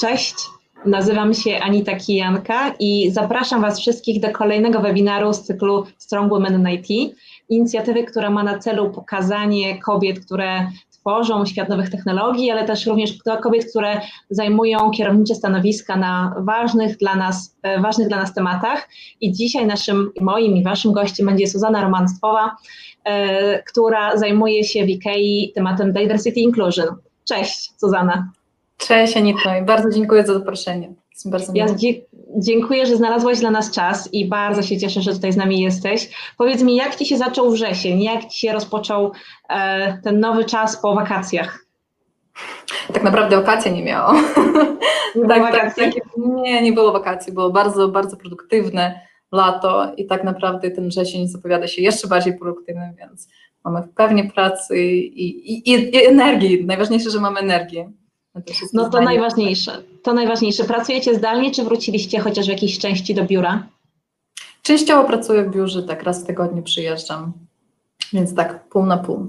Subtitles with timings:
[0.00, 0.34] Cześć,
[0.86, 6.54] nazywam się Anita Kijanka i zapraszam Was wszystkich do kolejnego webinaru z cyklu Strong Women
[6.54, 7.16] in IT,
[7.48, 13.14] inicjatywy, która ma na celu pokazanie kobiet, które tworzą świat nowych technologii, ale też również
[13.42, 14.00] kobiet, które
[14.30, 18.88] zajmują kierownicze stanowiska na ważnych dla nas, e, ważnych dla nas tematach.
[19.20, 22.56] I dzisiaj naszym, moim i Waszym gościem będzie Suzana Romanstwowa,
[23.04, 26.86] e, która zajmuje się w IKEA tematem Diversity Inclusion.
[27.24, 28.37] Cześć, Suzana.
[28.78, 30.92] Cześć Anito i bardzo dziękuję za zaproszenie.
[31.24, 31.66] bardzo ja
[32.36, 36.10] dziękuję, że znalazłaś dla nas czas i bardzo się cieszę, że tutaj z nami jesteś.
[36.36, 38.02] Powiedz mi, jak Ci się zaczął wrzesień?
[38.02, 39.12] Jak Ci się rozpoczął
[39.48, 41.64] e, ten nowy czas po wakacjach?
[42.92, 44.12] Tak naprawdę wakacji nie miało.
[45.14, 49.00] Nie tak, tak, tak, nie, nie było wakacji, było bardzo, bardzo produktywne
[49.32, 53.28] lato i tak naprawdę ten wrzesień zapowiada się jeszcze bardziej produktywny, więc
[53.64, 56.64] mamy pewnie pracy i, i, i energii.
[56.64, 57.92] Najważniejsze, że mamy energię.
[58.72, 59.82] No to najważniejsze.
[60.02, 60.64] To najważniejsze.
[60.64, 63.66] Pracujecie zdalnie, czy wróciliście chociaż w jakiejś części do biura?
[64.62, 67.32] Częściowo pracuję w biurze, tak raz w tygodniu przyjeżdżam,
[68.12, 69.28] więc tak pół na pół.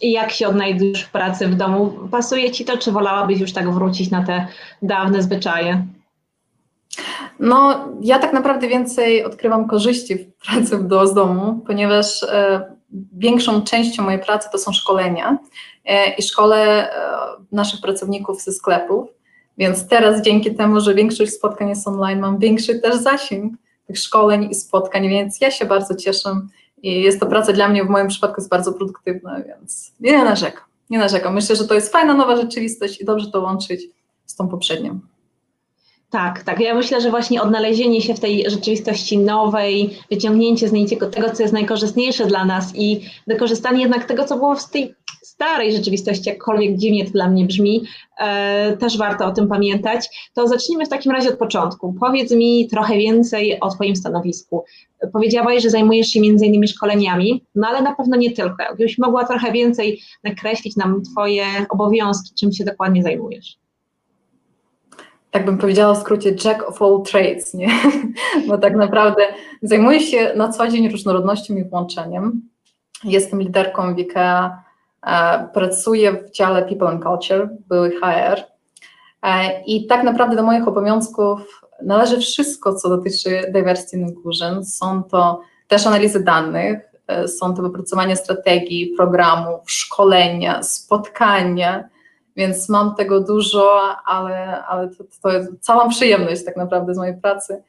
[0.00, 2.08] I jak się odnajdujesz w pracy w domu?
[2.10, 4.46] Pasuje Ci to, czy wolałabyś już tak wrócić na te
[4.82, 5.86] dawne zwyczaje?
[7.40, 12.62] No, ja tak naprawdę więcej odkrywam korzyści w pracy z domu, ponieważ e,
[13.12, 15.38] większą częścią mojej pracy to są szkolenia
[15.84, 16.94] e, i szkole e,
[17.52, 19.08] naszych pracowników ze sklepów,
[19.58, 23.54] więc teraz dzięki temu, że większość spotkań jest online, mam większy też zasięg
[23.86, 26.40] tych szkoleń i spotkań, więc ja się bardzo cieszę
[26.82, 30.64] i jest to praca dla mnie w moim przypadku jest bardzo produktywna, więc nie narzekam,
[30.90, 31.34] nie narzekam.
[31.34, 33.82] Myślę, że to jest fajna nowa rzeczywistość i dobrze to łączyć
[34.26, 35.00] z tą poprzednią.
[36.12, 36.60] Tak, tak.
[36.60, 41.42] Ja myślę, że właśnie odnalezienie się w tej rzeczywistości nowej, wyciągnięcie z niej tego, co
[41.42, 46.76] jest najkorzystniejsze dla nas i wykorzystanie jednak tego, co było w tej starej rzeczywistości, jakkolwiek
[46.76, 47.84] dziwnie to dla mnie brzmi,
[48.18, 50.30] e, też warto o tym pamiętać.
[50.34, 51.94] To zacznijmy w takim razie od początku.
[52.00, 54.64] Powiedz mi trochę więcej o Twoim stanowisku.
[55.12, 58.62] Powiedziałaś, że zajmujesz się między innymi szkoleniami, no ale na pewno nie tylko.
[58.62, 63.61] Jakbyś mogła trochę więcej nakreślić nam Twoje obowiązki, czym się dokładnie zajmujesz
[65.32, 67.68] tak bym powiedziała w skrócie, jack of all trades, nie?
[68.48, 69.22] bo tak naprawdę
[69.62, 72.42] zajmuję się na co dzień różnorodnością i włączeniem.
[73.04, 74.50] Jestem liderką w IKEA,
[75.06, 78.42] e, pracuję w dziale People and Culture, były HR
[79.22, 84.64] e, i tak naprawdę do moich obowiązków należy wszystko, co dotyczy diversity and inclusion.
[84.64, 91.88] Są to też analizy danych, e, są to wypracowanie strategii, programów, szkolenia, spotkania,
[92.36, 97.20] więc mam tego dużo, ale, ale to, to jest cała przyjemność tak naprawdę z mojej
[97.20, 97.62] pracy,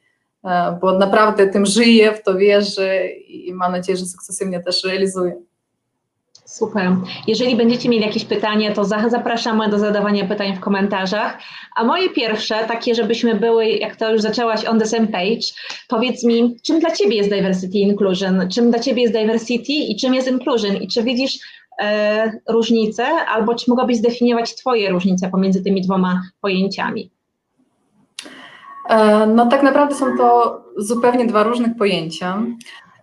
[0.44, 5.34] e, bo naprawdę tym żyję, w to wierzę i mam nadzieję, że sukcesywnie też realizuję.
[6.44, 6.96] Super.
[7.26, 11.38] Jeżeli będziecie mieli jakieś pytania, to zapraszamy do zadawania pytań w komentarzach.
[11.76, 15.46] A moje pierwsze, takie, żebyśmy były, jak to już zaczęłaś, on the same page,
[15.88, 18.48] powiedz mi, czym dla Ciebie jest diversity inclusion?
[18.48, 20.76] Czym dla Ciebie jest diversity i czym jest inclusion?
[20.76, 21.38] I czy widzisz
[22.48, 27.10] różnice, albo czy mogłabyś zdefiniować Twoje różnice pomiędzy tymi dwoma pojęciami?
[28.88, 32.42] E, no tak naprawdę są to zupełnie dwa różne pojęcia.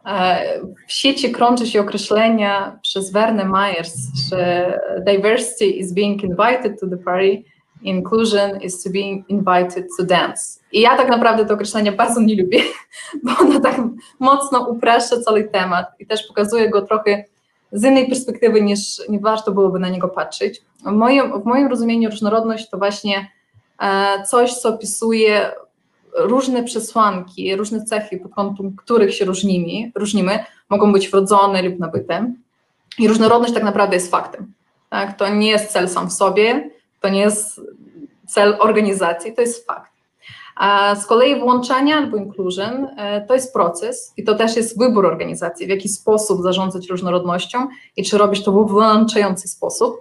[0.06, 3.96] E, w sieci krąży się określenia przez Verne Myers,
[4.30, 7.44] że diversity is being invited to the party,
[7.82, 10.60] inclusion is to be invited to dance.
[10.72, 12.60] I ja tak naprawdę to określenie bardzo nie lubię,
[13.24, 13.76] bo ono tak
[14.20, 17.26] mocno upraszcza cały temat i też pokazuje go trochę
[17.72, 20.62] z innej perspektywy niż nie warto byłoby na niego patrzeć.
[20.86, 23.32] W moim, w moim rozumieniu różnorodność to właśnie
[23.80, 25.52] e, coś, co opisuje
[26.16, 30.40] różne przesłanki, różne cechy, pod kątem których się różnimy, różnimy,
[30.70, 32.34] mogą być wrodzone lub nabyte.
[33.00, 34.54] I różnorodność tak naprawdę jest faktem.
[34.90, 35.18] Tak?
[35.18, 36.70] To nie jest cel sam w sobie,
[37.02, 37.62] to nie jest
[38.28, 39.91] cel organizacji, to jest fakt.
[40.62, 45.06] A z kolei włączanie albo inclusion e, to jest proces i to też jest wybór
[45.06, 47.68] organizacji, w jaki sposób zarządzać różnorodnością
[47.98, 49.98] i czy robić to w włączający sposób.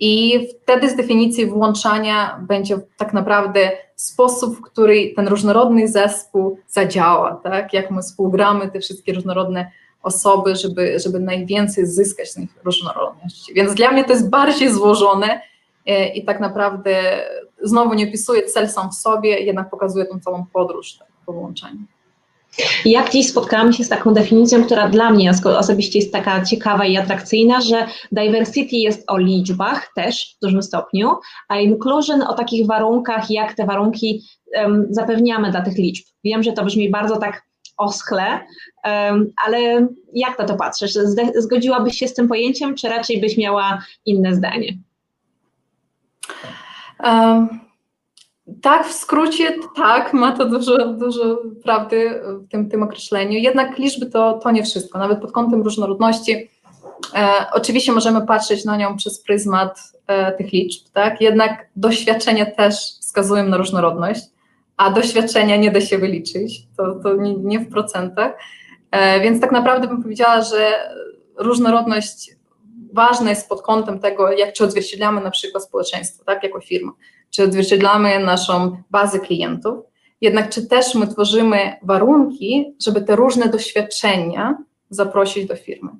[0.00, 7.40] I wtedy z definicji włączania będzie tak naprawdę sposób, w który ten różnorodny zespół zadziała,
[7.42, 7.72] tak?
[7.72, 9.70] Jak my współgramy te wszystkie różnorodne
[10.02, 13.54] osoby, żeby, żeby najwięcej zyskać z nich różnorodności.
[13.54, 15.40] Więc dla mnie to jest bardziej złożone
[15.86, 17.22] e, i tak naprawdę
[17.62, 21.80] znowu nie opisuje cel sam w sobie, jednak pokazuje tą całą podróż tak, połączenia.
[22.84, 26.96] Jak dziś spotkałam się z taką definicją, która dla mnie osobiście jest taka ciekawa i
[26.96, 31.10] atrakcyjna, że diversity jest o liczbach też w dużym stopniu,
[31.48, 34.22] a inclusion o takich warunkach, jak te warunki
[34.56, 36.04] um, zapewniamy dla tych liczb.
[36.24, 37.42] Wiem, że to brzmi bardzo tak
[37.76, 38.40] oschle,
[38.84, 40.92] um, ale jak na to patrzysz?
[41.36, 44.72] Zgodziłabyś się z tym pojęciem, czy raczej byś miała inne zdanie?
[48.62, 53.38] Tak, w skrócie tak, ma to dużo, dużo prawdy w tym, tym określeniu.
[53.38, 54.98] Jednak liczby to, to nie wszystko.
[54.98, 56.50] Nawet pod kątem różnorodności
[57.14, 61.20] e, oczywiście możemy patrzeć na nią przez pryzmat e, tych liczb, tak?
[61.20, 64.24] Jednak doświadczenia też wskazują na różnorodność,
[64.76, 68.32] a doświadczenia nie da się wyliczyć, to, to nie, nie w procentach.
[68.90, 70.72] E, więc tak naprawdę bym powiedziała, że
[71.36, 72.39] różnorodność
[72.92, 76.92] ważna jest pod kątem tego, jak czy odzwierciedlamy na przykład społeczeństwo, tak, jako firma,
[77.30, 79.84] czy odzwierciedlamy naszą bazę klientów,
[80.20, 84.58] jednak czy też my tworzymy warunki, żeby te różne doświadczenia
[84.90, 85.90] zaprosić do firmy.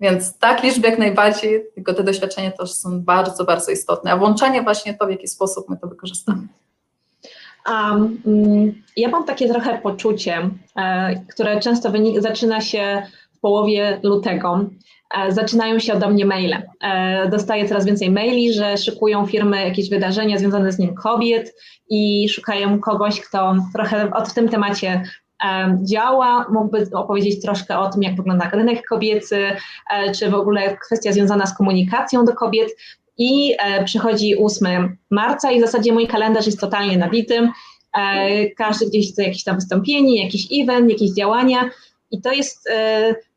[0.00, 4.62] Więc tak, liczby jak najbardziej, tylko te doświadczenia też są bardzo, bardzo istotne, a włączanie
[4.62, 6.48] właśnie to, w jaki sposób my to wykorzystamy.
[7.68, 8.22] Um,
[8.96, 13.02] ja mam takie trochę poczucie, e, które często wynik, zaczyna się
[13.32, 14.66] w połowie lutego.
[15.18, 16.62] E, zaczynają się ode mnie maile.
[16.82, 21.54] E, dostaję coraz więcej maili, że szykują firmy jakieś wydarzenia związane z nim kobiet
[21.88, 25.02] i szukają kogoś, kto trochę w tym temacie
[25.44, 29.46] e, działa, mógłby opowiedzieć troszkę o tym, jak wygląda rynek kobiecy,
[30.14, 32.68] czy w ogóle kwestia związana z komunikacją do kobiet.
[33.18, 37.48] I przychodzi 8 marca i w zasadzie mój kalendarz jest totalnie nabity.
[38.56, 41.70] Każdy gdzieś chce jakieś tam wystąpienie, jakiś event, jakieś działania.
[42.10, 42.68] I to jest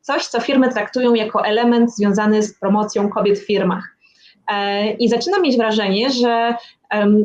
[0.04, 3.96] coś, co firmy traktują jako element związany z promocją kobiet w firmach.
[4.98, 6.54] I zaczynam mieć wrażenie, że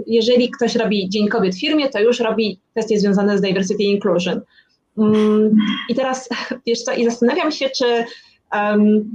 [0.07, 4.41] jeżeli ktoś robi Dzień Kobiet w firmie, to już robi kwestie związane z diversity inclusion.
[4.97, 5.55] Mm,
[5.89, 6.29] I teraz,
[6.67, 8.05] wiesz co, i zastanawiam się, czy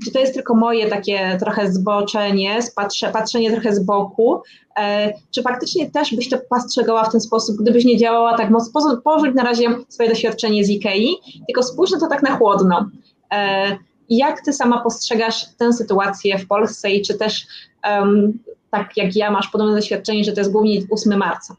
[0.04, 4.42] czy to jest tylko moje takie trochę zboczenie, patrzę, patrzenie trochę z boku,
[4.78, 8.96] e, czy faktycznie też byś to postrzegała w ten sposób, gdybyś nie działała tak mocno,
[9.04, 11.16] położyć na razie swoje doświadczenie z IKEA,
[11.46, 12.90] tylko spójrz na to tak na chłodno.
[13.34, 13.76] E,
[14.08, 17.46] jak ty sama postrzegasz tę sytuację w Polsce i czy też
[17.84, 18.38] um,
[18.70, 21.56] tak jak ja masz podobne doświadczenie, że to jest głównie 8 marca?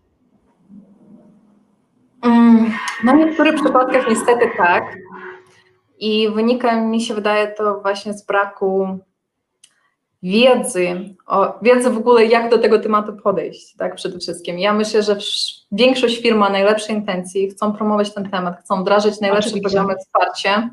[2.21, 2.73] Mm,
[3.03, 4.83] w niektórych przypadkach niestety tak.
[5.99, 8.99] I wynika mi się wydaje to właśnie z braku
[10.23, 14.59] wiedzy, o, wiedzy w ogóle, jak do tego tematu podejść, tak, przede wszystkim.
[14.59, 15.17] Ja myślę, że
[15.71, 19.69] większość firm ma najlepsze intencje, chcą promować ten temat, chcą wdrażać najlepsze Oczywiście.
[19.69, 20.69] programy wsparcia,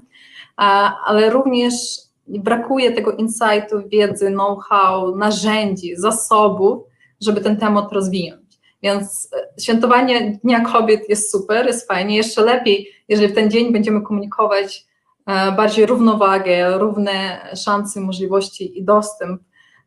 [0.56, 1.74] ale również
[2.26, 6.84] brakuje tego insightu, wiedzy, know-how, narzędzi, zasobów,
[7.20, 8.40] żeby ten temat rozwijać.
[8.82, 12.16] Więc e, świętowanie Dnia Kobiet jest super, jest fajnie.
[12.16, 14.86] Jeszcze lepiej, jeżeli w ten dzień będziemy komunikować
[15.26, 19.42] E, bardziej równowagę, równe szanse, możliwości i dostęp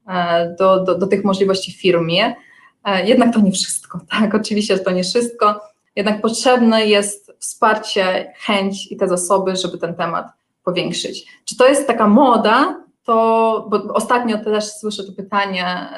[0.08, 2.36] e, do, do, do tych możliwości w firmie.
[3.04, 4.36] Jednak to nie wszystko, tak?
[4.36, 5.62] Oczywiście to nie wszystko,
[5.96, 10.26] jednak potrzebne jest wsparcie, chęć i te zasoby, żeby ten temat
[10.66, 11.26] powiększyć.
[11.46, 15.90] Czy to jest taka moda, to, bo ostatnio też słyszę to pytanie,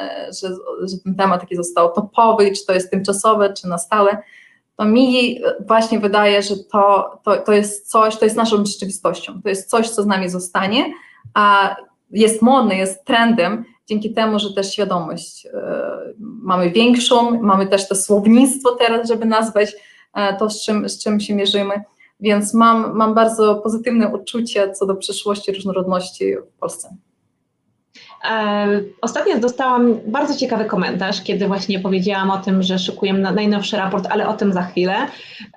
[0.41, 0.49] że,
[0.89, 4.17] że ten temat taki został topowy, czy to jest tymczasowe, czy na stale
[4.77, 9.49] to mi właśnie wydaje, że to, to, to jest coś, to jest naszą rzeczywistością, to
[9.49, 10.93] jest coś, co z nami zostanie,
[11.33, 11.75] a
[12.11, 15.49] jest modne, jest trendem, dzięki temu, że też świadomość y,
[16.19, 21.19] mamy większą, mamy też to słownictwo teraz, żeby nazwać y, to, z czym, z czym
[21.19, 21.83] się mierzymy,
[22.19, 26.97] więc mam, mam bardzo pozytywne uczucie co do przyszłości różnorodności w Polsce.
[28.29, 34.07] E, ostatnio dostałam bardzo ciekawy komentarz, kiedy właśnie powiedziałam o tym, że szykuję najnowszy raport,
[34.09, 34.95] ale o tym za chwilę.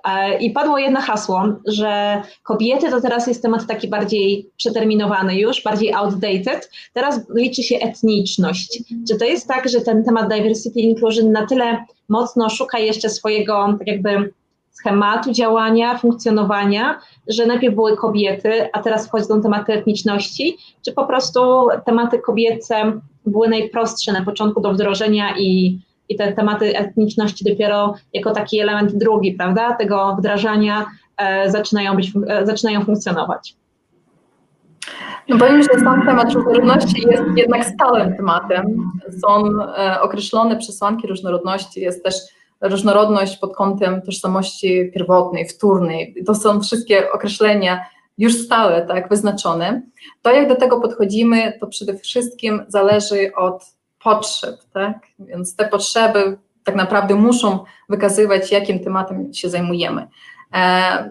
[0.05, 5.62] E, I padło jedno hasło, że kobiety to teraz jest temat taki bardziej przeterminowany już,
[5.62, 6.71] bardziej outdated.
[6.93, 8.83] Teraz liczy się etniczność.
[9.09, 13.76] Czy to jest tak, że ten temat diversity inclusion na tyle mocno szuka jeszcze swojego
[13.79, 14.33] tak jakby
[14.80, 21.68] schematu działania, funkcjonowania, że najpierw były kobiety, a teraz wchodzą tematy etniczności, czy po prostu
[21.87, 22.92] tematy kobiece
[23.26, 28.96] były najprostsze na początku do wdrożenia i, i te tematy etniczności dopiero jako taki element
[28.96, 33.54] drugi, prawda, tego wdrażania e, zaczynają, być, e, zaczynają funkcjonować.
[35.28, 38.90] No powiem, że sam temat różnorodności jest jednak stałym tematem.
[39.25, 39.44] Są
[39.76, 42.14] e, określone przesłanki różnorodności, jest też
[42.61, 46.14] różnorodność pod kątem tożsamości pierwotnej, wtórnej.
[46.26, 47.85] To są wszystkie określenia
[48.19, 49.83] już stałe, tak, wyznaczone.
[50.23, 53.64] To, jak do tego podchodzimy, to przede wszystkim zależy od
[54.05, 54.99] potrzeb, tak?
[55.19, 60.09] Więc te potrzeby tak naprawdę muszą wykazywać, jakim tematem się zajmujemy.
[60.55, 61.11] E,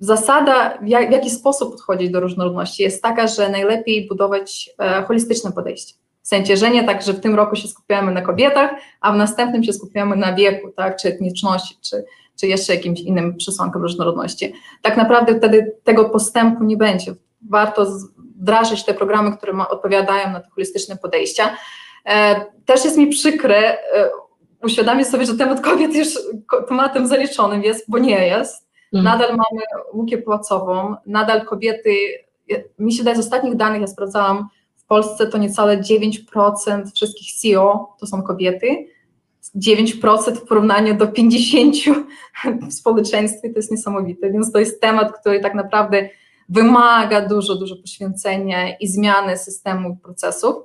[0.00, 5.02] zasada, w, jak, w jaki sposób podchodzić do różnorodności, jest taka, że najlepiej budować e,
[5.02, 5.94] holistyczne podejście.
[6.28, 8.70] W sensie, że nie tak, że w tym roku się skupiamy na kobietach,
[9.00, 12.04] a w następnym się skupiamy na wieku, tak, czy etniczności, czy,
[12.40, 14.52] czy jeszcze jakimś innym przesłankom różnorodności.
[14.82, 17.14] Tak naprawdę wtedy tego postępu nie będzie.
[17.50, 17.86] Warto
[18.40, 21.56] wdrażać te programy, które ma, odpowiadają na te holistyczne podejścia.
[22.06, 23.78] E, też jest mi przykre,
[24.68, 26.08] e, sobie, że temat kobiet już
[26.68, 28.68] tematem zaliczonym jest, bo nie jest.
[28.92, 29.04] Mm.
[29.04, 29.62] Nadal mamy
[29.94, 31.96] lukę płacową, nadal kobiety,
[32.78, 34.48] mi się wydaje z ostatnich danych, ja sprawdzałam,
[34.88, 38.86] Polsce to niecałe 9% wszystkich CEO to są kobiety,
[39.56, 42.04] 9% w porównaniu do 50%
[42.68, 46.08] w społeczeństwie, to jest niesamowite, więc to jest temat, który tak naprawdę
[46.48, 50.56] wymaga dużo, dużo poświęcenia i zmiany systemu procesów.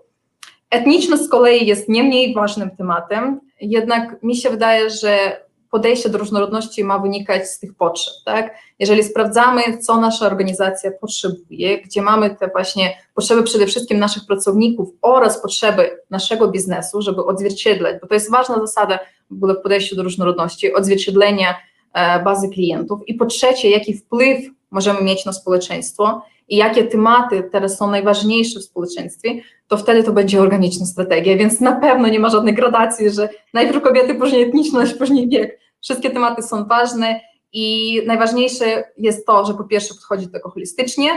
[0.69, 5.41] Etniczność z kolei jest nie mniej ważnym tematem, jednak mi się wydaje, że
[5.73, 8.55] podejście do różnorodności ma wynikać z tych potrzeb, tak?
[8.79, 14.89] Jeżeli sprawdzamy, co nasza organizacja potrzebuje, gdzie mamy te właśnie potrzeby przede wszystkim naszych pracowników
[15.01, 18.99] oraz potrzeby naszego biznesu, żeby odzwierciedlać, bo to jest ważna zasada
[19.29, 21.55] w ogóle w podejściu do różnorodności, odzwierciedlenia
[21.93, 24.39] e, bazy klientów i po trzecie, jaki wpływ
[24.71, 29.29] możemy mieć na społeczeństwo i jakie tematy teraz są najważniejsze w społeczeństwie,
[29.67, 33.83] to wtedy to będzie organiczna strategia, więc na pewno nie ma żadnej gradacji, że najpierw
[33.83, 35.59] kobiety, później etniczność, później wiek.
[35.81, 37.19] Wszystkie tematy są ważne
[37.53, 41.09] i najważniejsze jest to, że po pierwsze podchodzi do tego holistycznie,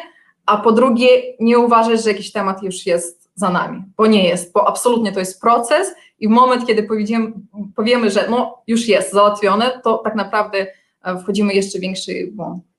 [0.46, 1.08] a po drugie
[1.40, 5.20] nie uważać, że jakiś temat już jest za nami, bo nie jest, bo absolutnie to
[5.20, 7.32] jest proces i w moment, kiedy powiemy,
[7.76, 10.66] powiemy że no już jest załatwione, to tak naprawdę
[11.04, 12.75] e, wchodzimy jeszcze większy błąd.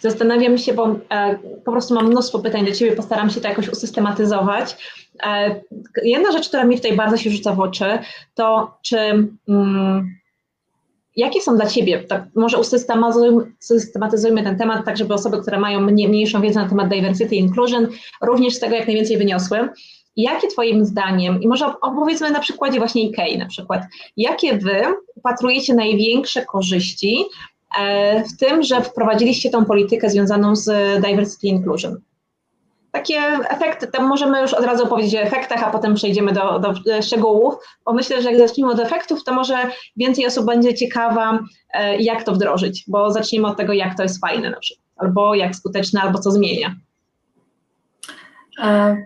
[0.00, 3.68] Zastanawiam się, bo e, po prostu mam mnóstwo pytań do Ciebie, postaram się to jakoś
[3.68, 4.76] usystematyzować.
[5.26, 5.60] E,
[6.02, 7.98] jedna rzecz, która mi tutaj bardzo się rzuca w oczy,
[8.34, 8.98] to czy
[9.48, 10.18] mm,
[11.18, 16.40] jakie są dla Ciebie, tak może usystematyzujmy, ten temat, tak żeby osoby, które mają mniejszą
[16.40, 17.88] wiedzę na temat diversity inclusion,
[18.22, 19.68] również z tego jak najwięcej wyniosły.
[20.16, 23.82] Jakie Twoim zdaniem, i może opowiedzmy na przykładzie właśnie IKEA na przykład,
[24.16, 24.82] jakie Wy
[25.14, 27.24] upatrujecie największe korzyści
[28.34, 32.00] w tym, że wprowadziliście tą politykę związaną z diversity inclusion.
[32.92, 36.74] Takie efekty, tam możemy już od razu powiedzieć o efektach, a potem przejdziemy do, do
[37.02, 39.56] szczegółów, bo myślę, że jak zaczniemy od efektów, to może
[39.96, 41.38] więcej osób będzie ciekawa,
[41.74, 45.34] e, jak to wdrożyć, bo zaczniemy od tego, jak to jest fajne na przykład, albo
[45.34, 46.74] jak skuteczne, albo co zmienia.
[48.62, 48.96] E,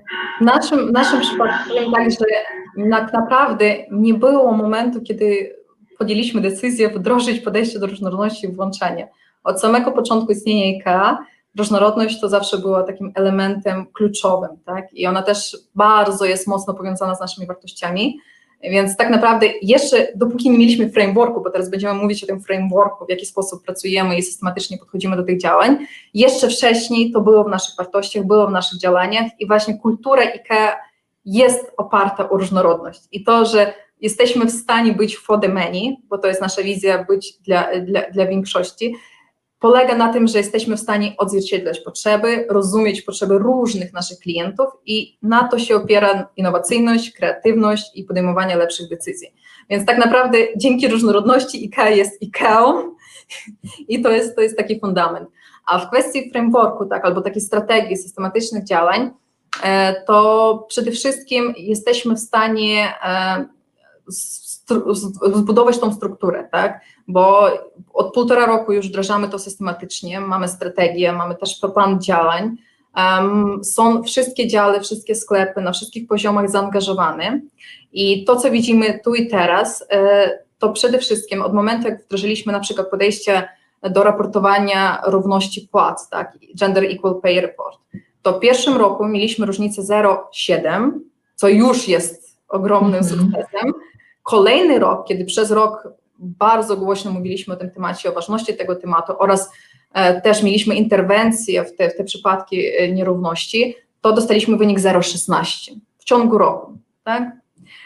[0.40, 2.26] w naszym, w naszym przypadku tak, że
[2.90, 5.56] tak naprawdę nie było momentu, kiedy
[6.02, 9.06] podjęliśmy decyzję wdrożyć podejście do różnorodności i włączenia.
[9.44, 11.16] Od samego początku istnienia IKEA
[11.58, 14.94] różnorodność to zawsze była takim elementem kluczowym, tak?
[14.94, 18.18] I ona też bardzo jest mocno powiązana z naszymi wartościami.
[18.62, 23.06] Więc tak naprawdę jeszcze, dopóki nie mieliśmy frameworku, bo teraz będziemy mówić o tym frameworku,
[23.06, 27.48] w jaki sposób pracujemy i systematycznie podchodzimy do tych działań, jeszcze wcześniej to było w
[27.48, 30.72] naszych wartościach, było w naszych działaniach i właśnie kultura IKEA
[31.24, 33.00] jest oparta o różnorodność.
[33.12, 37.04] I to, że jesteśmy w stanie być for the many, bo to jest nasza wizja
[37.04, 38.94] być dla, dla, dla większości,
[39.62, 45.18] polega na tym, że jesteśmy w stanie odzwierciedlać potrzeby, rozumieć potrzeby różnych naszych klientów i
[45.22, 49.34] na to się opiera innowacyjność, kreatywność i podejmowanie lepszych decyzji.
[49.70, 52.72] Więc tak naprawdę dzięki różnorodności IKEA jest IKEA
[53.88, 55.28] i to jest, to jest taki fundament.
[55.66, 59.10] A w kwestii frameworku, tak, albo takiej strategii systematycznych działań,
[59.62, 63.44] e, to przede wszystkim jesteśmy w stanie e,
[65.32, 66.80] zbudować tą strukturę, tak?
[67.08, 67.50] Bo
[67.92, 72.56] od półtora roku już wdrażamy to systematycznie, mamy strategię, mamy też plan działań.
[72.96, 77.40] Um, są wszystkie działy, wszystkie sklepy na wszystkich poziomach zaangażowane
[77.92, 82.52] i to, co widzimy tu i teraz, e, to przede wszystkim od momentu, jak wdrożyliśmy
[82.52, 83.48] na przykład podejście
[83.90, 87.78] do raportowania równości płac, tak, Gender Equal Pay Report,
[88.22, 90.90] to w pierwszym roku mieliśmy różnicę 0,7,
[91.34, 93.18] co już jest ogromnym mm -hmm.
[93.18, 93.72] sukcesem,
[94.22, 95.88] Kolejny rok, kiedy przez rok
[96.18, 99.50] bardzo głośno mówiliśmy o tym temacie, o ważności tego tematu oraz
[99.92, 105.72] e, też mieliśmy interwencje w te, w te przypadki e, nierówności, to dostaliśmy wynik 0,16
[105.98, 106.78] w ciągu roku.
[107.04, 107.32] Tak?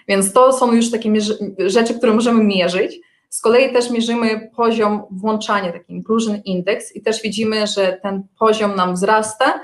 [0.09, 1.12] Więc to są już takie
[1.59, 3.00] rzeczy, które możemy mierzyć.
[3.28, 8.76] Z kolei też mierzymy poziom włączania, taki Inclusion Index i też widzimy, że ten poziom
[8.76, 9.61] nam wzrasta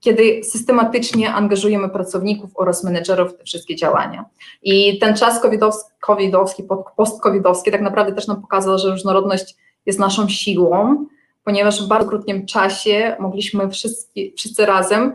[0.00, 4.24] kiedy systematycznie angażujemy pracowników oraz menedżerów w te wszystkie działania.
[4.62, 6.62] I ten czas covidowski, covidowski
[6.96, 11.06] post-covidowski tak naprawdę też nam pokazał, że różnorodność jest naszą siłą,
[11.44, 15.12] ponieważ w bardzo krótkim czasie mogliśmy wszyscy, wszyscy razem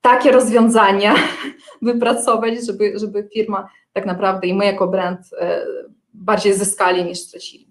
[0.00, 1.14] takie rozwiązania
[1.82, 5.66] wypracować, żeby, żeby firma tak naprawdę i my jako brand e,
[6.14, 7.66] bardziej zyskali niż stracili.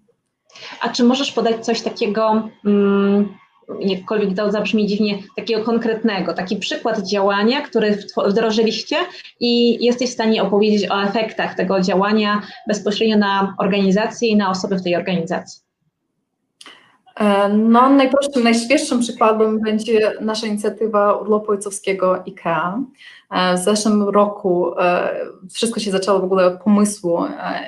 [0.82, 3.38] A czy możesz podać coś takiego, mm,
[3.80, 7.98] jakkolwiek to zabrzmi dziwnie, takiego konkretnego, taki przykład działania, który
[8.28, 8.96] wdrożyliście
[9.40, 14.76] i jesteś w stanie opowiedzieć o efektach tego działania bezpośrednio na organizację i na osoby
[14.76, 15.71] w tej organizacji.
[17.22, 22.84] E, no, najprostszym, najświeższym przykładem będzie nasza inicjatywa urlopu ojcowskiego IKEA.
[23.32, 25.16] E, w zeszłym roku e,
[25.54, 27.20] wszystko się zaczęło w ogóle od pomysłu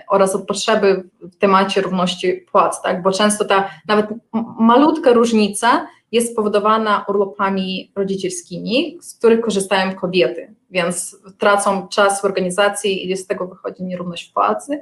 [0.07, 3.01] oraz od potrzeby w temacie równości płac, tak?
[3.01, 4.05] bo często ta nawet
[4.59, 13.11] malutka różnica jest spowodowana urlopami rodzicielskimi, z których korzystają kobiety, więc tracą czas w organizacji
[13.11, 14.81] i z tego wychodzi nierówność płacy.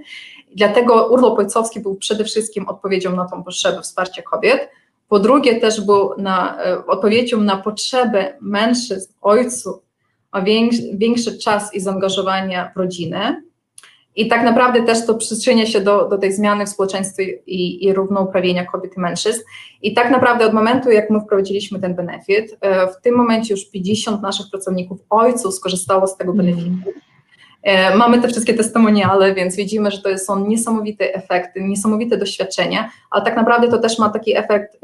[0.55, 4.70] Dlatego urlop ojcowski był przede wszystkim odpowiedzią na tą potrzebę wsparcia kobiet.
[5.08, 9.75] Po drugie też był na, e, odpowiedzią na potrzebę mężczyzn, ojców
[10.31, 13.41] o większy, większy czas i zaangażowania w rodzinę.
[14.15, 17.93] I tak naprawdę też to przyczynia się do, do tej zmiany w społeczeństwie i, i
[17.93, 19.41] równouprawnienia kobiet i mężczyzn.
[19.81, 23.70] I tak naprawdę od momentu, jak my wprowadziliśmy ten benefit, e, w tym momencie już
[23.70, 26.89] 50 naszych pracowników, ojców skorzystało z tego benefitu.
[26.89, 27.11] E,
[27.96, 33.36] mamy te wszystkie testimoniale, więc widzimy, że to są niesamowite efekty, niesamowite doświadczenia, ale tak
[33.36, 34.77] naprawdę to też ma taki efekt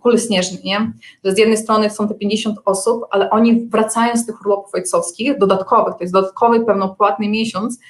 [0.00, 0.92] kuli śnieżnej, nie?
[1.24, 5.38] że z jednej strony są te 50 osób, ale oni wracają z tych urlopów ojcowskich,
[5.38, 7.80] dodatkowych, to jest dodatkowy pełnopłatny miesiąc,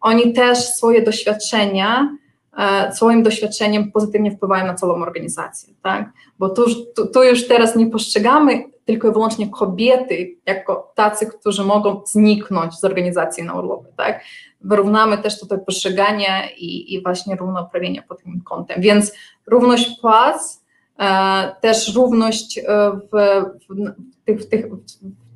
[0.00, 2.16] oni też swoje doświadczenia,
[2.58, 6.12] e, swoim doświadczeniem pozytywnie wpływają na całą organizację, tak?
[6.38, 6.64] Bo tu,
[6.96, 12.74] tu, tu, już teraz nie postrzegamy tylko i wyłącznie kobiety jako tacy, którzy mogą zniknąć
[12.74, 14.20] z organizacji na urlopy, tak?
[14.60, 19.12] Wyrównamy też tutaj postrzeganie i, i właśnie równouprawnienie pod tym kątem, więc
[19.46, 20.62] równość płac,
[20.98, 24.66] e, też równość e, w, w, w, w, tych,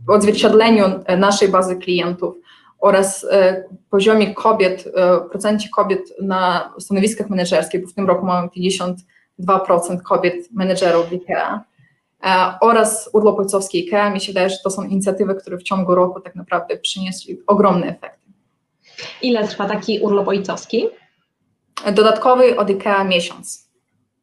[0.07, 0.85] w odzwierciedleniu
[1.19, 2.35] naszej bazy klientów,
[2.79, 8.49] oraz e, poziomie kobiet, e, procencie kobiet na stanowiskach menedżerskich, bo w tym roku mamy
[8.49, 8.97] 52%
[10.05, 11.61] kobiet menedżerów w IKEA
[12.61, 14.11] oraz urlop ojcowski IKEA.
[14.13, 17.87] Mi się wydaje, że to są inicjatywy, które w ciągu roku tak naprawdę przyniosły ogromne
[17.87, 18.33] efekty.
[19.23, 20.87] Ile trwa taki urlop ojcowski?
[21.93, 23.69] Dodatkowy od IKEA miesiąc.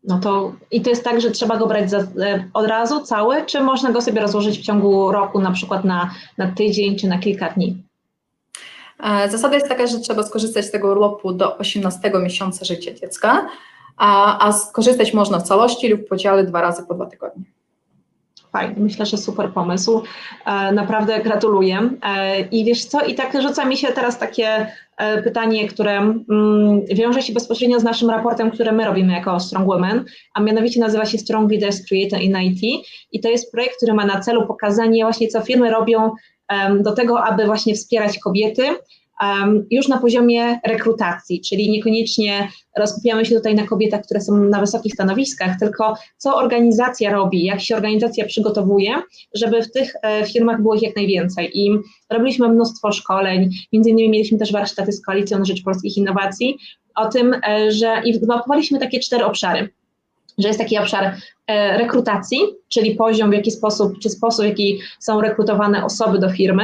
[0.07, 2.07] No to i to jest tak, że trzeba go brać za,
[2.53, 6.51] od razu cały, czy można go sobie rozłożyć w ciągu roku, na przykład na, na
[6.51, 7.83] tydzień czy na kilka dni?
[9.03, 13.47] E, zasada jest taka, że trzeba skorzystać z tego urlopu do 18 miesiąca życia dziecka,
[13.97, 17.43] a, a skorzystać można w całości lub w podziale dwa razy po dwa tygodnie.
[18.55, 20.01] Fajnie, myślę, że super pomysł.
[20.45, 21.89] E, naprawdę gratuluję.
[22.03, 24.71] E, I wiesz co, i tak rzuca mi się teraz takie
[25.23, 30.05] pytanie, które mm, wiąże się bezpośrednio z naszym raportem, który my robimy jako Strong Women,
[30.33, 34.05] a mianowicie nazywa się Strong Leaders Creator in IT i to jest projekt, który ma
[34.05, 36.11] na celu pokazanie właśnie, co firmy robią
[36.79, 38.63] do tego, aby właśnie wspierać kobiety
[39.71, 44.93] już na poziomie rekrutacji, czyli niekoniecznie rozkupiamy się tutaj na kobietach, które są na wysokich
[44.93, 48.95] stanowiskach, tylko co organizacja robi, jak się organizacja przygotowuje,
[49.33, 51.59] żeby w tych e, firmach było ich jak najwięcej.
[51.59, 51.71] I
[52.09, 56.57] robiliśmy mnóstwo szkoleń, między innymi mieliśmy też warsztaty z Koalicją na Rzecz Polskich Innowacji
[56.95, 59.69] o tym, e, że i wyblokowaliśmy takie cztery obszary
[60.37, 61.15] że jest taki obszar
[61.47, 66.29] e, rekrutacji, czyli poziom, w jaki sposób, czy sposób, w jaki są rekrutowane osoby do
[66.29, 66.63] firmy,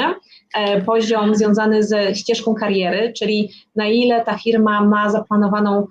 [0.85, 5.87] poziom związany ze ścieżką kariery, czyli na ile ta firma ma zaplanowaną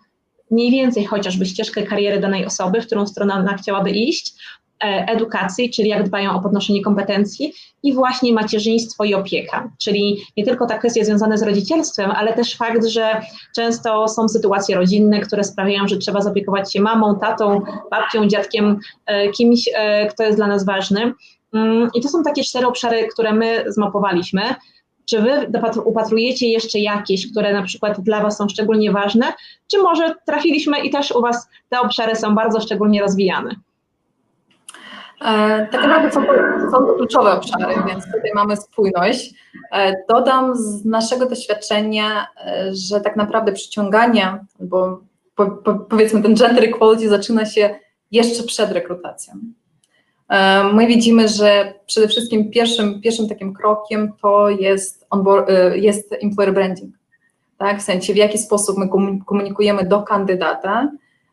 [0.50, 4.34] mniej więcej chociażby ścieżkę kariery danej osoby, w którą stronę ona chciałaby iść,
[4.84, 10.44] E, edukacji, czyli jak dbają o podnoszenie kompetencji i właśnie macierzyństwo i opieka, czyli nie
[10.44, 13.20] tylko ta kwestia związana z rodzicielstwem, ale też fakt, że
[13.56, 19.30] często są sytuacje rodzinne, które sprawiają, że trzeba zaopiekować się mamą, tatą, babcią, dziadkiem, e,
[19.30, 21.12] kimś, e, kto jest dla nas ważny.
[21.54, 24.42] Mm, I to są takie cztery obszary, które my zmapowaliśmy.
[25.04, 25.50] Czy wy
[25.84, 29.32] upatrujecie jeszcze jakieś, które na przykład dla Was są szczególnie ważne,
[29.70, 33.54] czy może trafiliśmy i też u Was te obszary są bardzo szczególnie rozwijane?
[35.24, 36.32] E, tak naprawdę są to,
[36.70, 39.34] są to kluczowe obszary, więc tutaj mamy spójność.
[39.72, 45.00] E, dodam z naszego doświadczenia, e, że tak naprawdę przyciąganie, bo
[45.34, 47.74] po, po, powiedzmy ten gender equality zaczyna się
[48.10, 49.34] jeszcze przed rekrutacją.
[50.72, 56.94] My widzimy, że przede wszystkim pierwszym, pierwszym takim krokiem to jest, onboard, jest employer branding.
[57.58, 57.78] Tak?
[57.78, 58.88] W sensie, w jaki sposób my
[59.26, 60.90] komunikujemy do kandydata,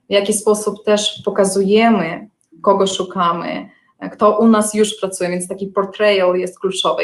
[0.09, 2.29] w jaki sposób też pokazujemy,
[2.61, 3.69] kogo szukamy,
[4.11, 7.03] kto u nas już pracuje, więc taki portrayal jest kluczowy.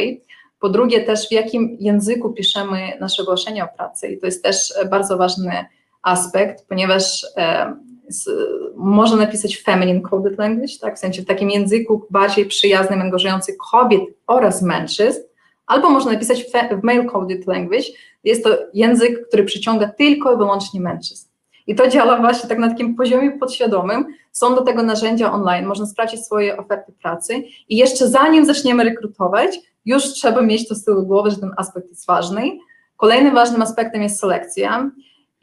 [0.59, 4.73] Po drugie też w jakim języku piszemy nasze ogłoszenia o pracy i to jest też
[4.89, 5.65] bardzo ważny
[6.01, 7.75] aspekt, ponieważ e,
[8.07, 8.29] z,
[8.75, 14.01] można napisać feminine coded language, tak, w sensie w takim języku bardziej przyjaznym, angażujący kobiet
[14.27, 15.19] oraz mężczyzn,
[15.65, 17.85] albo można napisać w male coded language,
[18.23, 21.27] jest to język, który przyciąga tylko i wyłącznie mężczyzn.
[21.67, 24.05] I to działa właśnie tak na takim poziomie podświadomym.
[24.31, 29.59] Są do tego narzędzia online, można sprawdzić swoje oferty pracy i jeszcze zanim zaczniemy rekrutować,
[29.85, 32.57] już trzeba mieć to z tyłu głowy, że ten aspekt jest ważny.
[32.97, 34.91] Kolejnym ważnym aspektem jest selekcja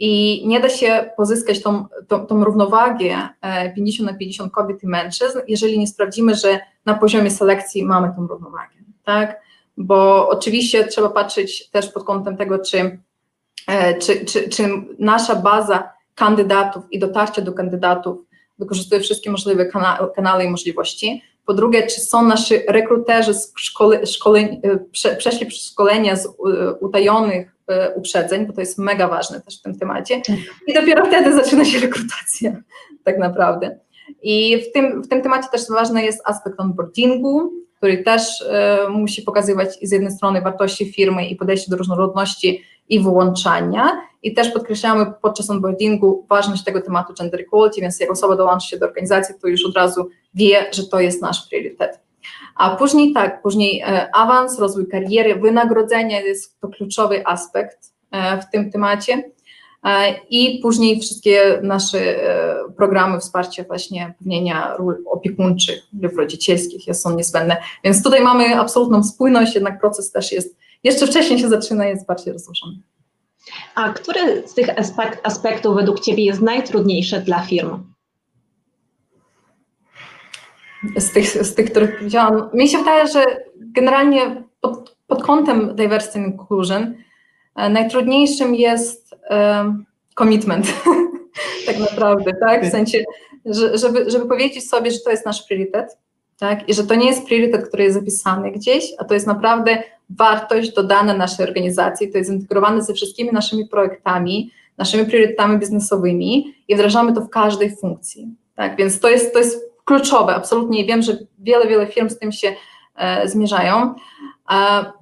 [0.00, 3.28] i nie da się pozyskać tą, tą, tą równowagę
[3.74, 8.26] 50 na 50 kobiet i mężczyzn, jeżeli nie sprawdzimy, że na poziomie selekcji mamy tą
[8.26, 9.40] równowagę, tak?
[9.76, 12.98] Bo oczywiście trzeba patrzeć też pod kątem tego, czy,
[14.00, 18.18] czy, czy, czy nasza baza kandydatów i dotarcia do kandydatów
[18.58, 21.22] wykorzystuje wszystkie możliwe kana kanały i możliwości.
[21.46, 24.48] Po drugie, czy są nasi rekruterzy z szkole, szkole,
[24.92, 26.28] prze, przeszli przez szkolenia z
[26.80, 27.56] utajonych
[27.94, 30.22] uprzedzeń, bo to jest mega ważne też w tym temacie.
[30.66, 32.56] I dopiero wtedy zaczyna się rekrutacja,
[33.04, 33.78] tak naprawdę.
[34.22, 39.22] I w tym, w tym temacie też ważny jest aspekt onboardingu, który też e, musi
[39.22, 44.00] pokazywać z jednej strony wartości firmy i podejście do różnorodności i wyłączania.
[44.22, 48.78] I też podkreślamy podczas onboardingu ważność tego tematu gender equality, więc jak osoba dołączy się
[48.78, 52.00] do organizacji, to już od razu wie, że to jest nasz priorytet.
[52.56, 57.78] A później tak, później e, awans, rozwój kariery, wynagrodzenie jest to kluczowy aspekt
[58.10, 59.22] e, w tym temacie.
[59.84, 61.98] E, I później wszystkie nasze
[62.76, 67.56] programy wsparcia właśnie pełnienia ról opiekuńczych lub rodzicielskich są niezbędne.
[67.84, 72.32] Więc tutaj mamy absolutną spójność, jednak proces też jest, jeszcze wcześniej się zaczyna, jest bardziej
[72.32, 72.78] rozłożony.
[73.74, 74.68] A który z tych
[75.22, 77.90] aspektów według Ciebie jest najtrudniejszy dla firm?
[80.96, 82.50] z tych, z tych, których powiedziałam.
[82.54, 83.24] Mi się wydaje, że
[83.56, 86.94] generalnie pod, pod kątem diversity and inclusion e,
[87.68, 89.74] najtrudniejszym jest e,
[90.18, 90.66] commitment,
[91.66, 92.66] tak naprawdę, tak?
[92.66, 93.04] W sensie,
[93.44, 95.98] że, żeby, żeby powiedzieć sobie, że to jest nasz priorytet,
[96.38, 96.68] tak?
[96.68, 100.72] I że to nie jest priorytet, który jest zapisany gdzieś, a to jest naprawdę wartość
[100.74, 107.12] dodana naszej organizacji, to jest zintegrowane ze wszystkimi naszymi projektami, naszymi priorytetami biznesowymi i wdrażamy
[107.12, 108.76] to w każdej funkcji, tak?
[108.76, 110.84] Więc to jest, to jest kluczowe, absolutnie.
[110.84, 112.54] Wiem, że wiele, wiele firm z tym się
[112.96, 113.94] e, zmierzają.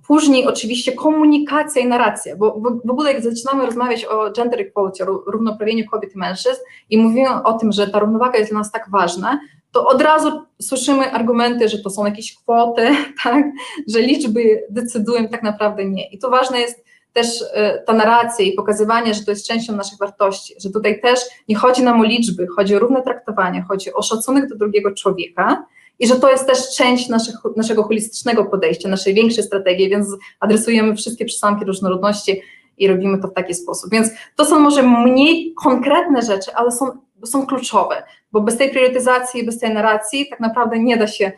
[0.07, 5.07] Później oczywiście komunikacja i narracja, bo w, ogóle jak zaczynamy rozmawiać o gender equality, o
[5.07, 8.91] równoprawieniu kobiet i mężczyzn i mówimy o tym, że ta równowaga jest dla nas tak
[8.91, 9.41] ważna,
[9.73, 12.89] to od razu słyszymy argumenty, że to są jakieś kwoty,
[13.25, 13.45] tak,
[13.89, 16.11] że liczby decydują, tak naprawdę nie.
[16.11, 19.99] I to ważne jest też e, ta narracja i pokazywanie, że to jest częścią naszych
[19.99, 24.03] wartości, że tutaj też nie chodzi nam o liczby, chodzi o równe traktowanie, chodzi o
[24.03, 25.67] szacunek do drugiego człowieka
[25.99, 30.09] i że to jest też część naszych, naszego holistycznego podejścia, naszej większej strategii, więc
[30.41, 32.43] adresujemy wszystkie przesłanki różnorodności
[32.79, 33.91] i robimy to w taki sposób.
[33.91, 36.87] Więc to są może mniej konkretne rzeczy, ale są,
[37.25, 41.33] są kluczowe, bo bez tej priorytetyzacji, bez tej narracji tak naprawdę nie da się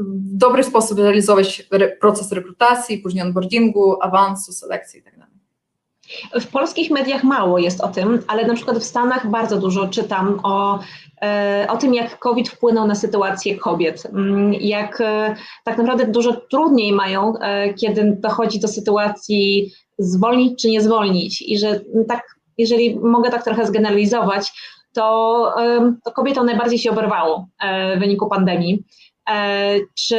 [0.00, 1.68] w dobry sposób realizować
[2.00, 5.31] proces rekrutacji, później onboardingu, awansu, selekcji itd.
[6.40, 10.40] W polskich mediach mało jest o tym, ale na przykład w Stanach bardzo dużo czytam
[10.42, 10.78] o,
[11.22, 14.06] e, o tym, jak COVID wpłynął na sytuację kobiet.
[14.06, 20.68] Mm, jak e, tak naprawdę dużo trudniej mają, e, kiedy dochodzi do sytuacji zwolnić czy
[20.68, 21.42] nie zwolnić.
[21.42, 22.22] I że tak,
[22.58, 24.52] jeżeli mogę tak trochę zgeneralizować,
[24.94, 25.54] to,
[26.04, 27.48] to kobietom najbardziej się oberwało
[27.96, 28.84] w wyniku pandemii.
[29.94, 30.16] Czy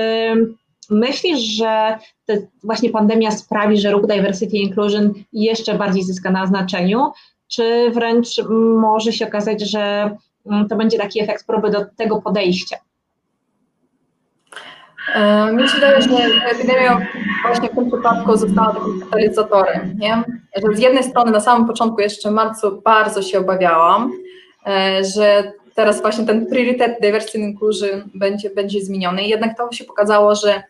[0.89, 1.97] myślisz, że
[2.63, 7.11] właśnie pandemia sprawi, że ruch Diversity Inclusion jeszcze bardziej zyska na znaczeniu,
[7.47, 8.27] czy wręcz
[8.79, 10.15] może się okazać, że
[10.45, 12.77] mm, to będzie taki efekt próby do tego podejścia?
[15.15, 17.07] E, mi się wydaje, że epidemia
[17.45, 20.23] właśnie w tym przypadku została takim katalizatorem, nie?
[20.55, 24.11] Że z jednej strony na samym początku jeszcze w marcu bardzo się obawiałam,
[24.67, 29.23] e, że teraz właśnie ten priorytet diversity and inclusion będzie, będzie zmieniony.
[29.23, 30.63] Jednak to się pokazało, że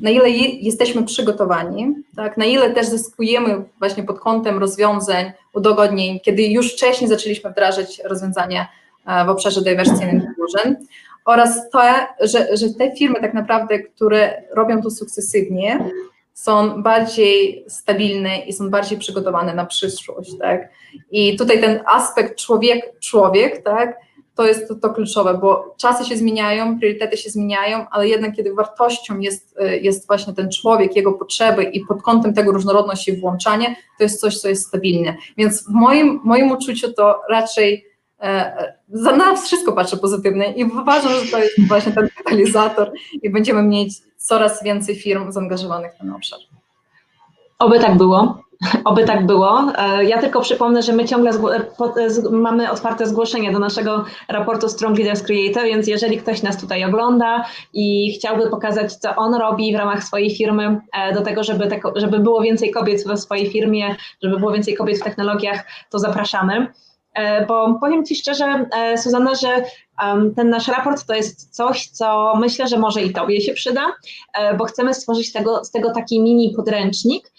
[0.00, 0.30] na ile
[0.60, 7.08] jesteśmy przygotowani, tak, na ile też zyskujemy właśnie pod kątem rozwiązań, udogodnień, kiedy już wcześniej
[7.08, 8.68] zaczęliśmy wdrażać rozwiązania
[9.06, 10.76] e, w obszarze diversity and inclusion
[11.24, 11.82] oraz to,
[12.20, 15.90] że, że te firmy tak naprawdę, które robią to sukcesywnie,
[16.34, 20.68] są bardziej stabilne i są bardziej przygotowane na przyszłość, tak?
[21.10, 23.96] I tutaj ten aspekt człowiek, człowiek, tak,
[24.34, 28.54] to jest to, to, kluczowe, bo czasy się zmieniają, priorytety się zmieniają, ale jednak kiedy
[28.54, 33.16] wartością jest, y, jest właśnie ten człowiek, jego potrzeby i pod kątem tego różnorodność i
[33.16, 35.16] włączanie, to jest coś, co jest stabilne.
[35.36, 37.86] Więc w moim, moim uczuciu to raczej
[38.20, 38.74] e,
[39.16, 42.92] nas wszystko patrzę pozytywnie i uważam, że to jest właśnie ten katalizator
[43.22, 46.38] i będziemy mieć coraz więcej firm zaangażowanych w ten obszar.
[47.58, 48.43] Oby tak było.
[48.84, 49.72] Oby tak było.
[49.78, 51.30] E, ja tylko przypomnę, że my ciągle
[52.30, 57.44] mamy otwarte zgłoszenia do naszego raportu Strong Leaders Creator, więc jeżeli ktoś nas tutaj ogląda
[57.72, 61.80] i chciałby pokazać, co on robi w ramach swojej firmy, e, do tego, żeby, te,
[61.96, 66.66] żeby było więcej kobiet w swojej firmie, żeby było więcej kobiet w technologiach, to zapraszamy.
[67.14, 69.48] E, bo powiem Ci szczerze, Suzanna, że
[70.36, 73.80] ten nasz raport to jest coś, co myślę, że może i Tobie się przyda,
[74.58, 77.32] bo chcemy stworzyć tego, z tego taki mini podręcznik,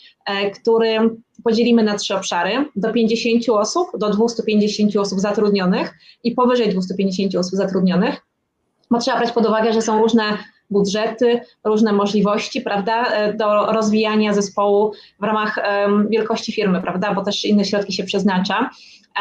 [0.61, 1.09] który
[1.43, 7.55] podzielimy na trzy obszary, do 50 osób, do 250 osób zatrudnionych i powyżej 250 osób
[7.55, 8.21] zatrudnionych,
[8.91, 10.23] bo trzeba brać pod uwagę, że są różne
[10.69, 15.59] budżety, różne możliwości, prawda, do rozwijania zespołu w ramach
[16.09, 18.69] wielkości firmy, prawda, bo też inne środki się przeznacza.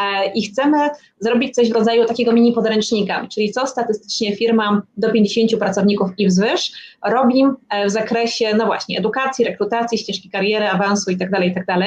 [0.01, 5.11] E, I chcemy zrobić coś w rodzaju takiego mini podręcznika, czyli co statystycznie firma do
[5.11, 6.71] 50 pracowników i wzwyż
[7.05, 11.63] robi e, w zakresie, no właśnie, edukacji, rekrutacji, ścieżki kariery, awansu itd., tak itd.
[11.65, 11.79] Tak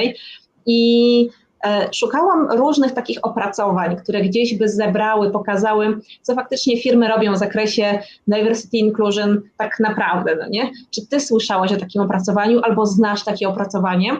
[0.66, 1.47] I E,
[1.92, 7.98] szukałam różnych takich opracowań, które gdzieś by zebrały, pokazały, co faktycznie firmy robią w zakresie
[8.28, 10.70] diversity inclusion tak naprawdę, no nie?
[10.90, 14.16] Czy ty słyszałaś o takim opracowaniu albo znasz takie opracowanie?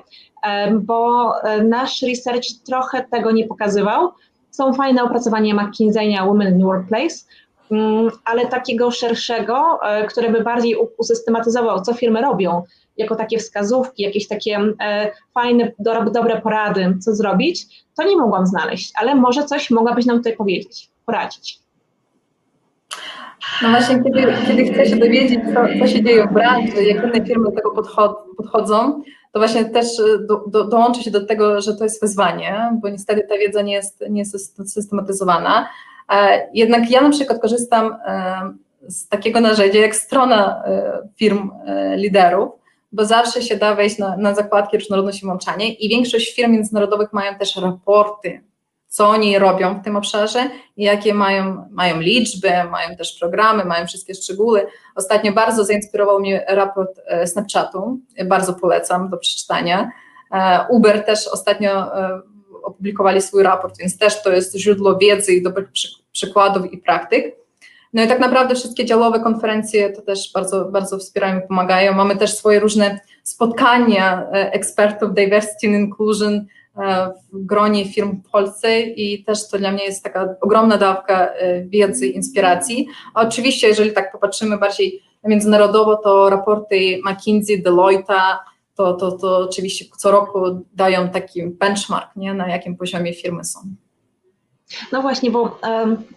[0.46, 4.10] E, bo e, nasz research trochę tego nie pokazywał.
[4.50, 7.16] Są fajne opracowania McKinsey'a Women in Workplace,
[7.70, 12.62] mm, ale takiego szerszego, które by bardziej usystematyzował, co firmy robią
[12.98, 18.46] jako takie wskazówki, jakieś takie e, fajne, do, dobre porady, co zrobić, to nie mogłam
[18.46, 21.58] znaleźć, ale może coś mogłabyś nam tutaj powiedzieć, poradzić.
[23.62, 27.26] No właśnie, kiedy, kiedy chcę się dowiedzieć, co, co się dzieje w branży, jak inne
[27.26, 27.70] firmy do tego
[28.36, 32.88] podchodzą, to właśnie też e, do, do, się do tego, że to jest wyzwanie, bo
[32.88, 35.68] niestety ta wiedza nie jest, nie jest systematyzowana.
[36.12, 37.96] E, jednak ja na przykład korzystam
[38.88, 40.62] z takiego narzędzia jak strona
[41.16, 41.50] firm
[41.96, 42.57] liderów,
[42.92, 47.12] bo zawsze się da wejść na, na zakładki różnorodność i włączanie i większość firm międzynarodowych
[47.12, 48.40] mają też raporty,
[48.88, 54.14] co oni robią w tym obszarze jakie mają, mają liczby, mają też programy, mają wszystkie
[54.14, 54.66] szczegóły.
[54.94, 59.90] Ostatnio bardzo zainspirował mnie raport e, Snapchatu, bardzo polecam do przeczytania.
[60.32, 62.20] E, Uber też ostatnio e,
[62.62, 65.68] opublikowali swój raport, więc też to jest źródło wiedzy i dobrych
[66.12, 67.36] przykładów i praktyk.
[67.92, 71.92] No i tak naprawdę wszystkie działowe konferencje to też bardzo, bardzo wspierają i pomagają.
[71.92, 76.46] Mamy też swoje różne spotkania e, ekspertów diversity and inclusion
[76.76, 81.26] e, w gronie firm w Polsce i też to dla mnie jest taka ogromna dawka
[81.26, 82.88] e, wiedzy i inspiracji.
[83.14, 88.36] A oczywiście, jeżeli tak popatrzymy bardziej międzynarodowo, to raporty McKinsey, Deloitte'a,
[88.74, 90.40] to, to, to oczywiście co roku
[90.74, 93.60] dają taki benchmark, nie, na jakim poziomie firmy są.
[94.92, 95.58] No właśnie, bo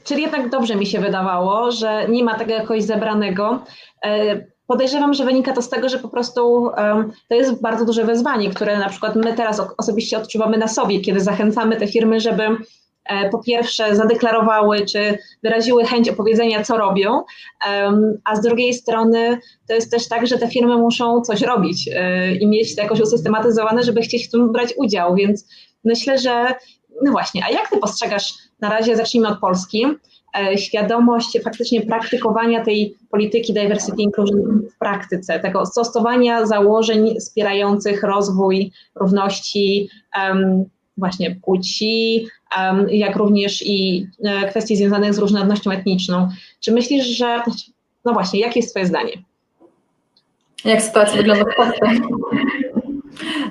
[0.04, 3.64] czyli jednak dobrze mi się wydawało, że nie ma tego jakoś zebranego.
[4.06, 6.70] E, podejrzewam, że wynika to z tego, że po prostu
[7.30, 11.20] to jest bardzo duże wyzwanie, które na przykład my teraz osobiście odczuwamy na sobie, kiedy
[11.20, 12.44] zachęcamy te firmy, żeby
[13.06, 17.24] e, po pierwsze zadeklarowały czy wyraziły chęć opowiedzenia, co robią,
[18.26, 22.36] a z drugiej strony to jest też tak, że te firmy muszą coś robić e,
[22.36, 25.48] i mieć to jakoś usystematyzowane, żeby chcieć w tym brać udział, więc
[25.84, 26.46] myślę, że
[27.04, 29.86] no właśnie, a jak ty postrzegasz, na razie zacznijmy od Polski,
[30.40, 38.72] e, świadomość faktycznie praktykowania tej polityki diversity inclusion w praktyce, tego stosowania założeń wspierających rozwój
[38.96, 40.66] równości um,
[40.98, 46.30] właśnie płci, um, jak również i e, kwestii związanych z różnorodnością etniczną.
[46.60, 47.42] Czy myślisz, że,
[48.06, 49.14] no właśnie, jakie jest twoje zdanie?
[50.66, 51.86] Jak sytuacja wygląda w Polsce?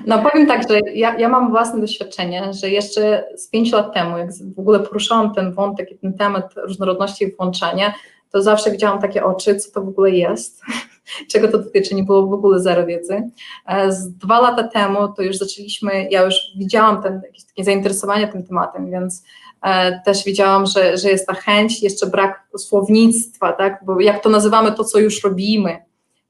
[0.05, 4.17] No powiem tak, że ja, ja mam własne doświadczenie, że jeszcze z pięciu lat temu,
[4.17, 7.93] jak w ogóle poruszałam ten wątek i ten temat różnorodności i włączania,
[8.31, 10.61] to zawsze widziałam takie oczy, co to w ogóle jest,
[11.31, 13.29] czego to dotyczy, nie było w ogóle zero wiedzy.
[13.67, 18.27] E, z dwa lata temu to już zaczęliśmy, ja już widziałam ten, jakieś takie zainteresowanie
[18.27, 19.23] tym tematem, więc
[19.61, 24.29] e, też widziałam, że, że jest ta chęć, jeszcze brak słownictwa, tak, bo jak to
[24.29, 25.77] nazywamy to, co już robimy?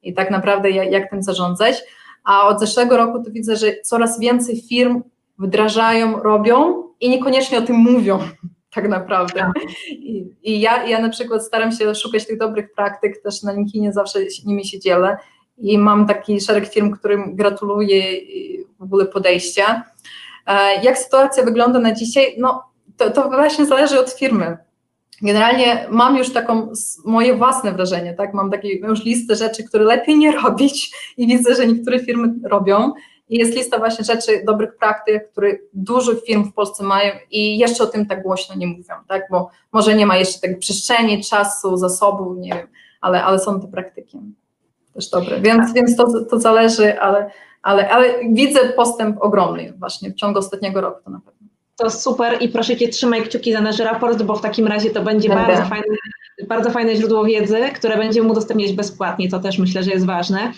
[0.03, 1.83] I tak naprawdę jak, jak tym zarządzać,
[2.23, 5.01] a od zeszłego roku to widzę, że coraz więcej firm
[5.39, 8.19] wdrażają, robią i niekoniecznie o tym mówią
[8.75, 9.39] tak naprawdę.
[9.39, 9.53] Tak.
[9.89, 13.93] I, I, ja, ja na przykład staram się szukać tych dobrych praktyk, też na LinkedInie
[13.93, 15.17] zawsze nimi się dzielę
[15.57, 18.03] i mam taki szereg firm, którym gratuluję
[18.79, 19.83] w ogóle podejścia.
[20.47, 22.35] E, jak sytuacja wygląda na dzisiaj?
[22.37, 22.63] No,
[22.97, 24.57] to, to właśnie zależy od firmy.
[25.21, 26.71] Generalnie mam już taką
[27.05, 28.33] moje własne wrażenie, tak?
[28.33, 32.93] Mam taką już listę rzeczy, które lepiej nie robić i widzę, że niektóre firmy robią.
[33.29, 37.83] I jest lista właśnie rzeczy, dobrych praktyk, które dużo firm w Polsce mają i jeszcze
[37.83, 39.23] o tym tak głośno nie mówią, tak?
[39.31, 42.67] Bo może nie ma jeszcze tak przestrzeni, czasu, zasobów, nie wiem,
[43.01, 44.17] ale, ale są te praktyki
[44.93, 45.41] też dobre.
[45.41, 45.73] Więc, tak.
[45.73, 47.31] więc to, to zależy, ale,
[47.61, 51.40] ale, ale widzę postęp ogromny właśnie w ciągu ostatniego roku to na pewno.
[51.81, 55.03] To super i proszę Cię trzymaj kciuki za nasz raport, bo w takim razie to
[55.03, 55.95] będzie bardzo fajne,
[56.47, 60.51] bardzo fajne źródło wiedzy, które będziemy udostępniać bezpłatnie, to też myślę, że jest ważne.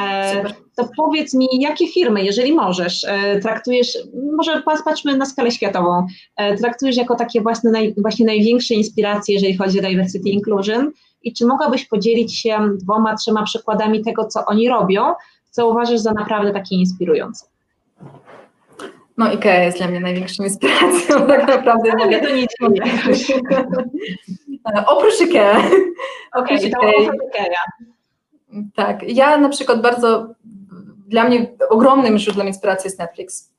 [0.00, 0.44] E,
[0.76, 3.98] to powiedz mi, jakie firmy, jeżeli możesz, e, traktujesz,
[4.36, 6.06] może patrzmy na skalę światową,
[6.36, 10.92] e, traktujesz jako takie własne, naj, właśnie największe inspiracje, jeżeli chodzi o diversity inclusion?
[11.22, 15.02] I czy mogłabyś podzielić się dwoma, trzema przykładami tego, co oni robią,
[15.50, 17.53] co uważasz za naprawdę takie inspirujące?
[19.16, 22.20] No IKEA jest dla mnie największą inspiracją, tak naprawdę mogę.
[22.20, 22.50] To nic
[24.86, 25.56] Oprócz IKEA.
[26.34, 27.10] Oprócz okay, IKEA.
[28.74, 30.26] Tak, ja na przykład bardzo,
[31.06, 33.54] dla mnie ogromnym źródłem inspiracji jest Netflix.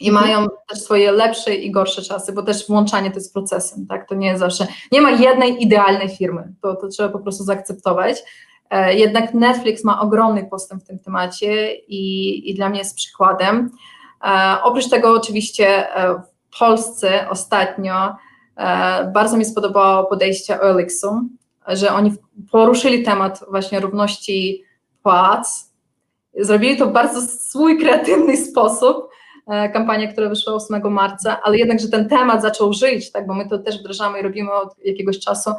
[0.00, 0.26] I mhm.
[0.26, 4.08] mają też swoje lepsze i gorsze czasy, bo też włączanie to jest procesem, tak?
[4.08, 8.22] To nie jest zawsze, nie ma jednej idealnej firmy, to, to trzeba po prostu zaakceptować.
[8.70, 13.70] E, jednak Netflix ma ogromny postęp w tym temacie i, i dla mnie jest przykładem.
[14.24, 18.16] E, oprócz tego oczywiście e, w Polsce ostatnio
[19.14, 21.20] bardzo mi spodobało podejście Elixu,
[21.68, 22.12] że oni
[22.50, 24.64] poruszyli temat właśnie równości
[25.02, 25.72] płac.
[26.38, 29.08] Zrobili to w bardzo swój kreatywny sposób,
[29.72, 33.48] kampania, która wyszła 8 marca, ale jednak, że ten temat zaczął żyć, tak, bo my
[33.48, 35.50] to też wdrażamy i robimy od jakiegoś czasu,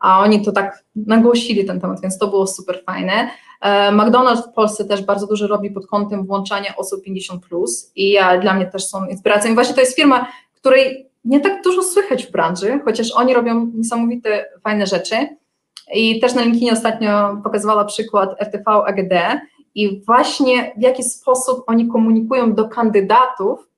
[0.00, 3.30] a oni to tak nagłosili ten temat, więc to było super fajne.
[3.60, 8.10] E, McDonald's w Polsce też bardzo dużo robi pod kątem włączania osób 50+, plus i
[8.10, 9.52] ja, dla mnie też są inspiracją.
[9.52, 13.70] I właśnie to jest firma, której nie tak dużo słychać w branży, chociaż oni robią
[13.74, 15.16] niesamowite, fajne rzeczy.
[15.94, 19.40] I też na LinkedInie ostatnio pokazywała przykład RTV AGD
[19.74, 23.68] i właśnie w jaki sposób oni komunikują do kandydatów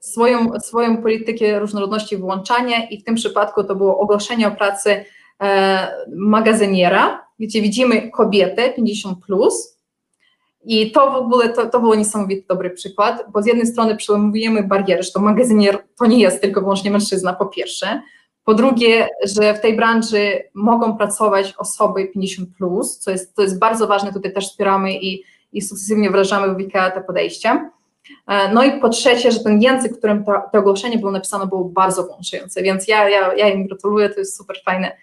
[0.00, 5.04] swoją, swoją politykę różnorodności włączania i w tym przypadku to było ogłoszenie o pracy
[5.42, 9.74] E, magazyniera, gdzie widzimy kobietę 50 plus.
[10.66, 14.62] I to w ogóle to, to było niesamowity dobry przykład, bo z jednej strony przełamujemy
[14.62, 18.02] bariery, że to magazynier to nie jest tylko wyłącznie mężczyzna, po pierwsze.
[18.44, 23.58] Po drugie, że w tej branży mogą pracować osoby 50, plus, co jest, to jest
[23.58, 27.70] bardzo ważne, tutaj też wspieramy i, i sukcesywnie wdrażamy w IKEA te podejścia.
[28.26, 31.64] E, no i po trzecie, że ten język, którym to, to ogłoszenie było napisane, było
[31.64, 34.96] bardzo włączające, więc ja, ja, ja im gratuluję, to jest super fajne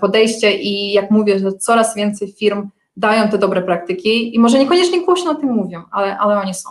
[0.00, 5.04] podejście i jak mówię, że coraz więcej firm dają te dobre praktyki i może niekoniecznie
[5.04, 6.70] głośno o tym mówią, ale, ale one są.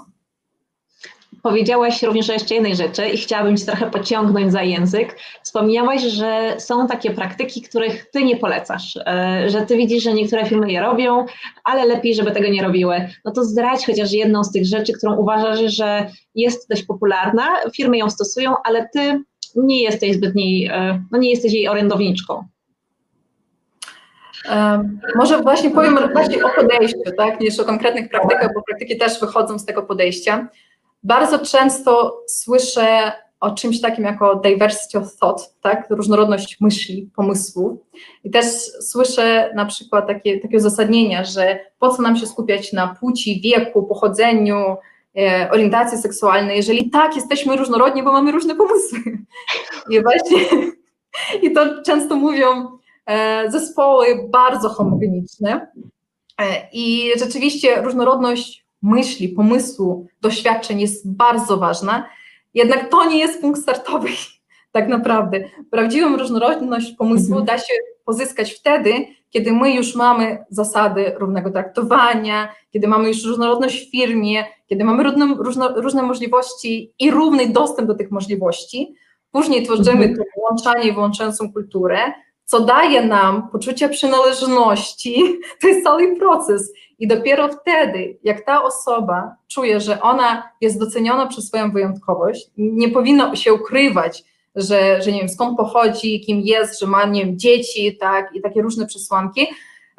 [1.43, 5.19] Powiedziałaś również o jeszcze jednej rzeczy i chciałabym Cię trochę pociągnąć za język.
[5.43, 10.45] Wspomniałaś, że są takie praktyki, których Ty nie polecasz, e, że Ty widzisz, że niektóre
[10.45, 11.25] firmy je robią,
[11.63, 13.09] ale lepiej, żeby tego nie robiły.
[13.25, 17.97] No to zdradź chociaż jedną z tych rzeczy, którą uważasz, że jest dość popularna, firmy
[17.97, 19.23] ją stosują, ale Ty
[19.55, 22.43] nie jesteś zbytniej, e, no nie jesteś jej orędowniczką.
[25.15, 29.59] Może właśnie powiem bardziej o podejściu, tak, niż o konkretnych praktykach, bo praktyki też wychodzą
[29.59, 30.47] z tego podejścia.
[31.03, 37.83] Bardzo często słyszę o czymś takim jako diversity of thought, tak, różnorodność myśli, pomysłu.
[38.23, 38.45] I też
[38.81, 43.83] słyszę na przykład takie, takie uzasadnienia, że po co nam się skupiać na płci, wieku,
[43.83, 44.75] pochodzeniu,
[45.17, 48.99] e, orientacji seksualnej, jeżeli tak jesteśmy różnorodni, bo mamy różne pomysły.
[49.91, 50.37] I właśnie,
[51.41, 52.76] i to często mówią
[53.49, 55.67] zespoły bardzo homogeniczne
[56.41, 62.09] e, i rzeczywiście różnorodność myśli, pomysłu, doświadczeń jest bardzo ważna,
[62.53, 64.09] jednak to nie jest punkt startowy
[64.71, 65.39] tak naprawdę.
[65.71, 67.45] Prawdziwą różnorodność pomysłu mhm.
[67.45, 67.73] da się
[68.05, 68.93] pozyskać wtedy,
[69.29, 75.03] kiedy my już mamy zasady równego traktowania, kiedy mamy już różnorodność w firmie, kiedy mamy
[75.03, 78.95] różne, różne, różne możliwości i równy dostęp do tych możliwości.
[79.31, 80.15] Później tworzymy mhm.
[80.15, 81.97] to włączanie i włączającą kulturę,
[82.47, 85.23] co daje nam poczucie przynależności,
[85.61, 86.73] to jest cały proces.
[86.99, 92.89] I dopiero wtedy, jak ta osoba czuje, że ona jest doceniona przez swoją wyjątkowość, nie
[92.89, 94.23] powinna się ukrywać,
[94.55, 98.41] że, że nie wiem, skąd pochodzi, kim jest, że ma, nie wiem, dzieci, tak, i
[98.41, 99.47] takie różne przesłanki,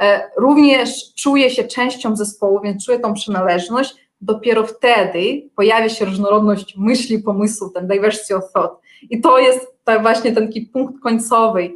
[0.01, 6.77] e, również czuje się częścią zespołu, więc czuje tą przynależność, dopiero wtedy pojawia się różnorodność
[6.77, 8.77] myśli, pomysłu, ten diversity of thought.
[9.11, 11.71] I to jest ta właśnie ten taki punkt końcowy,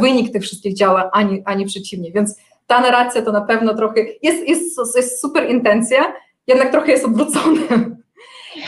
[0.00, 2.12] wynik tych wszystkich działa, ani, ani przeciwnie.
[2.12, 6.12] Więc ta narracja to na pewno trochę jest, jest, jest super intencja,
[6.46, 7.60] jednak trochę jest odwrócona.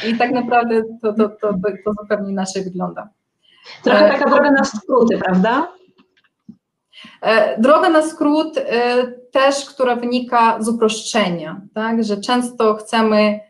[0.08, 3.08] I tak naprawdę to, to, to, to, zupełnie inaczej wygląda.
[3.82, 5.68] Trochę e, taka droga na skróty, prawda?
[7.22, 8.58] E, droga na skrót
[9.32, 12.04] też, która wynika z uproszczenia, tak?
[12.04, 13.45] że często chcemy E,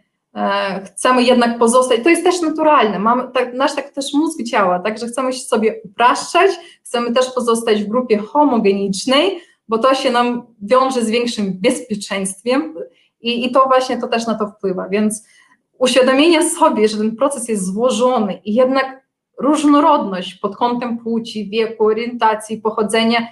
[0.85, 5.07] chcemy jednak pozostać, to jest też naturalne, mamy, tak, nasz tak też mózg działa, także
[5.07, 6.51] chcemy się sobie upraszczać,
[6.85, 12.75] chcemy też pozostać w grupie homogenicznej, bo to się nam wiąże z większym bezpieczeństwem
[13.21, 15.25] i, i to właśnie to też na to wpływa, więc
[15.79, 19.07] uświadomienie sobie, że ten proces jest złożony i jednak
[19.39, 23.29] różnorodność pod kątem płci, wieku, orientacji, pochodzenia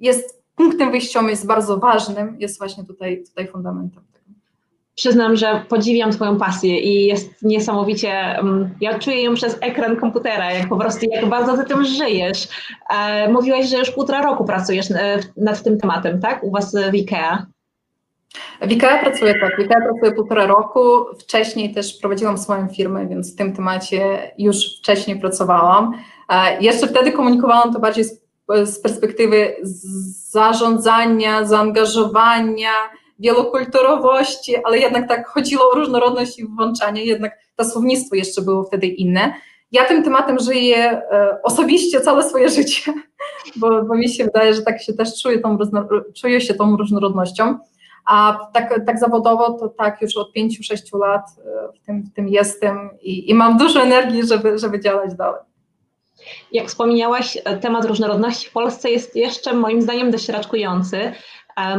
[0.00, 4.11] jest punktem wyjściowym, jest bardzo ważnym, jest właśnie tutaj, tutaj fundamentem
[4.94, 10.52] przyznam, że podziwiam Twoją pasję i jest niesamowicie, mm, ja czuję ją przez ekran komputera,
[10.52, 12.48] jak po prostu, jak bardzo Ty tym żyjesz.
[12.90, 16.44] E, mówiłaś, że już półtora roku pracujesz e, nad tym tematem, tak?
[16.44, 17.46] U Was w IKEA.
[18.60, 23.34] W IKEA pracuję tak, w IKEA pracuję półtora roku, wcześniej też prowadziłam swoją firmę, więc
[23.34, 25.92] w tym temacie już wcześniej pracowałam.
[26.60, 28.20] Jeszcze wtedy komunikowałam to bardziej z,
[28.64, 29.56] z perspektywy
[30.30, 32.70] zarządzania, zaangażowania,
[33.22, 38.86] wielokulturowości, ale jednak tak chodziło o różnorodność i włączanie, jednak to słownictwo jeszcze było wtedy
[38.86, 39.34] inne.
[39.72, 42.92] Ja tym tematem żyję e, osobiście całe swoje życie,
[43.56, 45.58] bo, bo mi się wydaje, że tak się też czuję, tą,
[46.20, 47.58] czuję się tą różnorodnością.
[48.06, 52.28] A tak, tak zawodowo to tak już od 5-6 lat e, w tym, w tym
[52.28, 55.40] jestem i, i mam dużo energii, żeby, żeby działać dalej.
[56.52, 61.12] Jak wspomniałaś, temat różnorodności w Polsce jest jeszcze moim zdaniem dość raczkujący,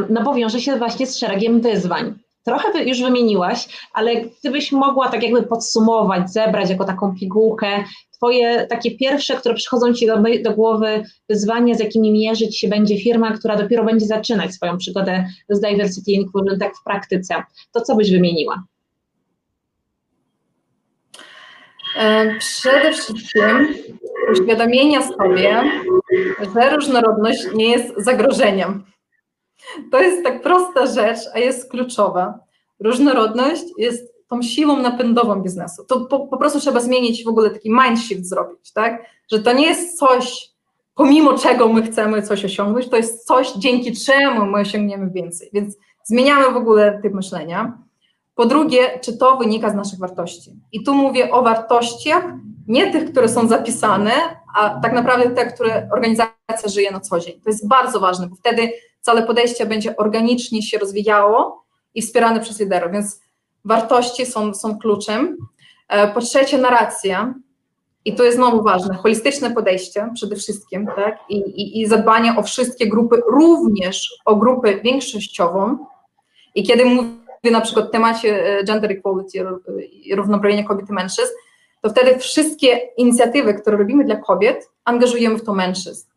[0.10, 2.14] no bo wiąże się właśnie z szeregiem wyzwań.
[2.46, 7.84] Trochę już wymieniłaś, ale gdybyś mogła tak jakby podsumować, zebrać jako taką pigułkę
[8.24, 12.98] Twoje takie pierwsze, które przychodzą Ci do, do głowy, wyzwania, z jakimi mierzyć się będzie
[12.98, 17.36] firma, która dopiero będzie zaczynać swoją przygodę z diversity inclusion tak w praktyce,
[17.72, 18.64] to co byś wymieniła?
[21.98, 23.76] E, przede wszystkim
[24.32, 25.64] uświadomienia sobie,
[26.56, 28.84] że różnorodność nie jest zagrożeniem.
[29.92, 32.40] To jest tak prosta rzecz, a jest kluczowa.
[32.80, 35.84] Różnorodność jest tą siłą napędową biznesu.
[35.88, 39.06] To po, po, prostu trzeba zmienić w ogóle taki mindshift zrobić, tak?
[39.32, 40.50] Że to nie jest coś,
[40.96, 45.50] pomimo czego my chcemy coś osiągnąć, to jest coś, dzięki czemu my osiągniemy więcej.
[45.54, 47.78] Więc zmieniamy w ogóle typ myślenia.
[48.36, 50.52] Po drugie, czy to wynika z naszych wartości?
[50.72, 52.24] I tu mówię o wartościach,
[52.68, 54.12] nie tych, które są zapisane,
[54.56, 57.42] a tak naprawdę te, które organizacja żyje na co dzień.
[57.42, 58.72] To jest bardzo ważne, bo wtedy
[59.04, 62.92] całe podejście będzie organicznie się rozwijało i wspierane przez liderów.
[62.92, 63.22] Więc
[63.66, 65.38] wartości są, są kluczem.
[65.90, 67.34] E, po trzecie, narracja.
[68.06, 71.20] I to jest znowu ważne, holistyczne podejście przede wszystkim, tak?
[71.30, 75.78] I, i, I zadbanie o wszystkie grupy, również o grupę większościową.
[76.56, 79.46] I kiedy mówię na przykład o temacie e, gender equality,
[80.16, 81.32] równoprawienia kobiet i mężczyzn,
[81.82, 86.13] to wtedy wszystkie inicjatywy, które robimy dla kobiet, angażujemy w to mężczyzn.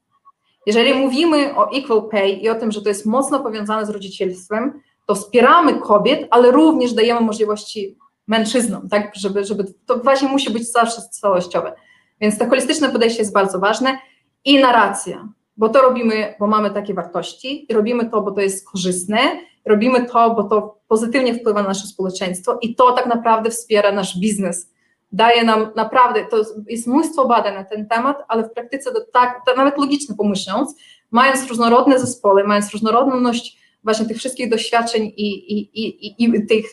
[0.67, 4.81] Jeżeli mówimy o equal pay i o tym, że to jest mocno powiązane z rodzicielstwem,
[5.07, 7.97] to wspieramy kobiet, ale również dajemy możliwości
[8.27, 11.73] mężczyznom, tak, żeby, żeby to właśnie musi być zawsze całościowe.
[12.21, 13.99] Więc to holistyczne podejście jest bardzo ważne
[14.45, 18.71] i narracja, bo to robimy, bo mamy takie wartości i robimy to, bo to jest
[18.71, 19.19] korzystne,
[19.65, 24.19] robimy to, bo to pozytywnie wpływa na nasze społeczeństwo i to tak naprawdę wspiera nasz
[24.19, 24.73] biznes.
[25.13, 26.37] Daje nam naprawdę, to
[26.67, 30.77] jest mnóstwo badań na ten temat, ale w praktyce to tak, to nawet logicznie pomyśląc,
[31.11, 36.67] mając różnorodne zespoły, mając różnorodność właśnie tych wszystkich doświadczeń i, i, i, i tych,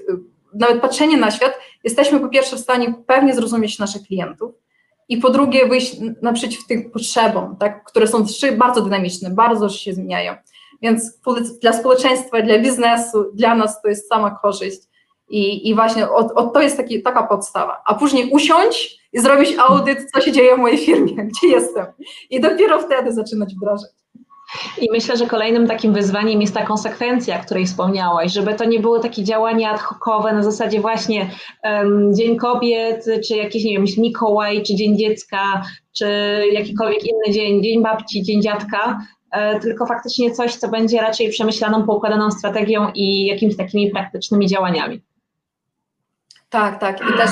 [0.54, 1.54] nawet patrzenia na świat,
[1.84, 4.54] jesteśmy po pierwsze w stanie pewnie zrozumieć naszych klientów
[5.10, 8.26] i po drugie wyjść naprzeciw tym potrzebom, tak, które są
[8.58, 10.36] bardzo dynamiczne, bardzo się zmieniają.
[10.82, 11.20] Więc
[11.62, 14.82] dla społeczeństwa, dla biznesu, dla nas to jest sama korzyść.
[15.30, 17.82] I, i właśnie od, od to jest taki, taka podstawa.
[17.86, 21.86] A później usiąść i zrobić audyt, co się dzieje w mojej firmie, gdzie jestem.
[22.30, 23.92] I dopiero wtedy zaczynać wdrażać.
[24.82, 28.80] I myślę, że kolejnym takim wyzwaniem jest ta konsekwencja, o której wspomniałaś, żeby to nie
[28.80, 31.30] były takie działania ad hocowe na zasadzie właśnie
[31.64, 35.64] um, Dzień Kobiet, czy jakiś, nie wiem, Mikołaj, czy Dzień Dziecka,
[35.98, 36.08] czy
[36.52, 39.00] jakikolwiek inny dzień, Dzień Babci, Dzień Dziadka,
[39.32, 45.02] e, tylko faktycznie coś, co będzie raczej przemyślaną, poukładaną strategią i jakimiś takimi praktycznymi działaniami.
[46.54, 47.02] Tak, tak.
[47.02, 47.32] I też,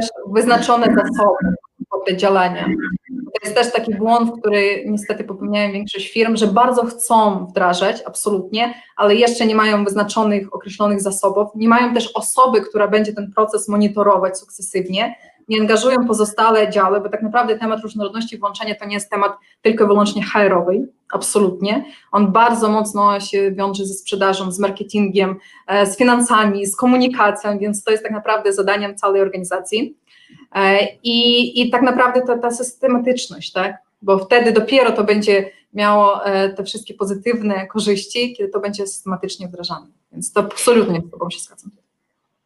[0.00, 1.56] też wyznaczone zasoby
[1.90, 2.66] pod te działania.
[3.08, 8.74] To jest też taki błąd, który niestety popełniają większość firm, że bardzo chcą wdrażać, absolutnie,
[8.96, 13.68] ale jeszcze nie mają wyznaczonych, określonych zasobów, nie mają też osoby, która będzie ten proces
[13.68, 15.14] monitorować sukcesywnie,
[15.48, 19.32] nie angażują pozostałe działy, bo tak naprawdę temat różnorodności włączenia to nie jest temat
[19.62, 21.84] tylko i wyłącznie HR-owy, absolutnie.
[22.12, 25.36] On bardzo mocno się wiąże ze sprzedażą, z marketingiem,
[25.66, 29.96] e, z finansami, z komunikacją, więc to jest tak naprawdę zadaniem całej organizacji.
[30.54, 33.86] E, I, i tak naprawdę ta, ta systematyczność, tak?
[34.02, 39.48] bo wtedy dopiero to będzie miało e, te wszystkie pozytywne korzyści, kiedy to będzie systematycznie
[39.48, 39.86] wdrażane.
[40.12, 41.85] Więc to absolutnie z Tobą się zgadzam.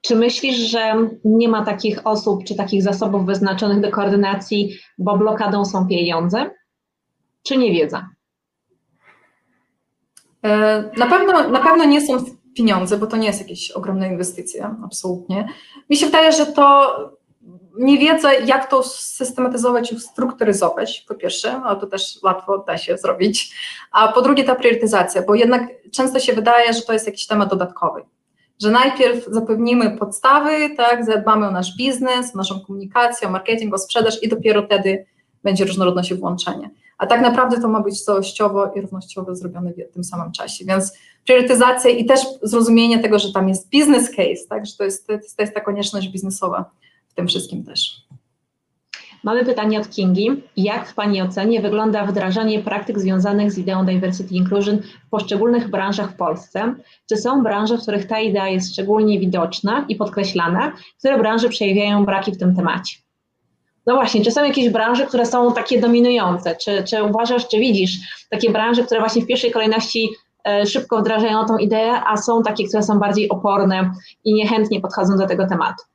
[0.01, 5.65] Czy myślisz, że nie ma takich osób czy takich zasobów wyznaczonych do koordynacji, bo blokadą
[5.65, 6.51] są pieniądze,
[7.43, 8.09] czy nie wiedza?
[10.45, 12.25] E, na pewno, na pewno nie są
[12.57, 15.49] pieniądze, bo to nie jest jakieś ogromne inwestycje, absolutnie.
[15.91, 16.97] Mi się wydaje, że to
[17.79, 22.99] nie wiedzę, jak to systematyzować i strukturyzować, po pierwsze, ale to też łatwo da się
[22.99, 23.55] zrobić,
[23.93, 27.51] a po drugie ta priorytetyzacja, bo jednak często się wydaje, że to jest jakiś temat
[27.51, 28.03] dodatkowy,
[28.63, 33.79] że najpierw zapewnimy podstawy, tak, zadbamy o nasz biznes, o naszą komunikację, o marketing, o
[33.79, 35.07] sprzedaż i dopiero wtedy
[35.45, 36.71] będzie różnorodność i włączenie.
[36.99, 40.65] a tak naprawdę to ma być całościowo i równościowo zrobione w tym samym czasie.
[40.65, 40.93] Więc
[41.25, 45.43] priorytetyzacja i też zrozumienie tego, że tam jest business case, tak, że to jest, to
[45.43, 46.71] jest ta konieczność biznesowa
[47.09, 48.10] w tym wszystkim też.
[49.23, 50.31] Mamy pytanie od Kingi.
[50.57, 56.11] Jak w Pani ocenie wygląda wdrażanie praktyk związanych z ideą diversity inclusion w poszczególnych branżach
[56.11, 56.75] w Polsce?
[57.09, 60.73] Czy są branże, w których ta idea jest szczególnie widoczna i podkreślana?
[60.99, 62.97] Które branże przejawiają braki w tym temacie?
[63.87, 66.57] No właśnie, czy są jakieś branże, które są takie dominujące?
[66.57, 67.99] Czy, czy uważasz, czy widzisz
[68.31, 70.09] takie branże, które właśnie w pierwszej kolejności
[70.49, 73.91] e, szybko wdrażają tą ideę, a są takie, które są bardziej oporne
[74.25, 75.90] i niechętnie podchodzą do tego tematu?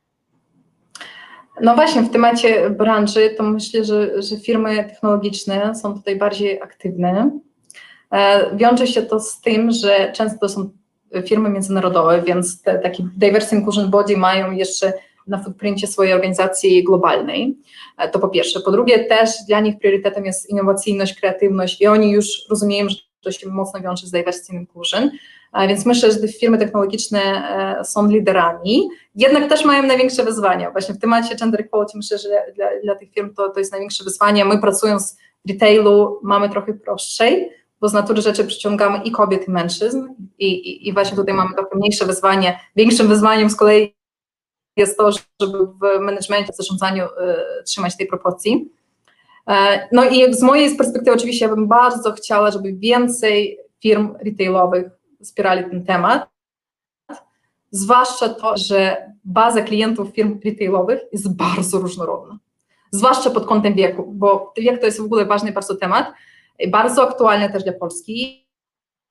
[1.60, 7.30] No właśnie, w temacie branży to myślę, że, że firmy technologiczne są tutaj bardziej aktywne.
[8.12, 10.70] E, wiąże się to z tym, że często to są
[11.26, 14.92] firmy międzynarodowe, więc te, taki Diversity Inclusion Body mają jeszcze
[15.26, 17.56] na footprincie swojej organizacji globalnej.
[17.98, 18.60] E, to po pierwsze.
[18.60, 23.32] Po drugie, też dla nich priorytetem jest innowacyjność, kreatywność i oni już rozumieją, że to
[23.32, 25.10] się mocno wiąże z diversity inclusion,
[25.68, 27.20] więc myślę, że te firmy technologiczne
[27.80, 30.70] e, są liderami, jednak też mają największe wyzwania.
[30.70, 34.04] Właśnie w temacie gender equality myślę, że dla, dla tych firm to, to jest największe
[34.04, 34.44] wyzwanie.
[34.44, 37.50] My pracując w retailu mamy trochę prostszej,
[37.80, 41.54] bo z natury rzeczy przyciągamy i kobiet, i mężczyzn i, i, i właśnie tutaj mamy
[41.54, 42.60] trochę mniejsze wyzwanie.
[42.76, 43.96] Większym wyzwaniem z kolei
[44.76, 47.08] jest to, żeby w managemencie, w zarządzaniu y,
[47.64, 48.70] trzymać tej proporcji.
[49.48, 54.86] E, no i z mojej perspektywy oczywiście ja bym bardzo chciała, żeby więcej firm retailowych
[55.22, 56.28] wspierali ten temat,
[57.70, 62.38] zwłaszcza to, że baza klientów firm retailowych jest bardzo różnorodna,
[62.90, 66.12] zwłaszcza pod kątem wieku, bo wiek to jest w ogóle ważny bardzo temat,
[66.68, 68.46] bardzo aktualny też dla Polski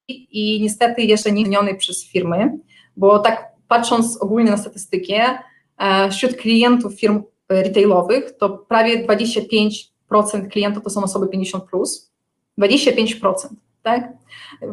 [0.08, 2.58] i niestety jeszcze nie zmieniony przez firmy,
[2.98, 5.38] bo tak patrząc ogólnie na statystykę,
[5.78, 12.12] e, wśród klientów firm retailowych to prawie 25% klientów to są osoby 50+, plus,
[12.58, 13.48] 25%,
[13.86, 14.14] tak?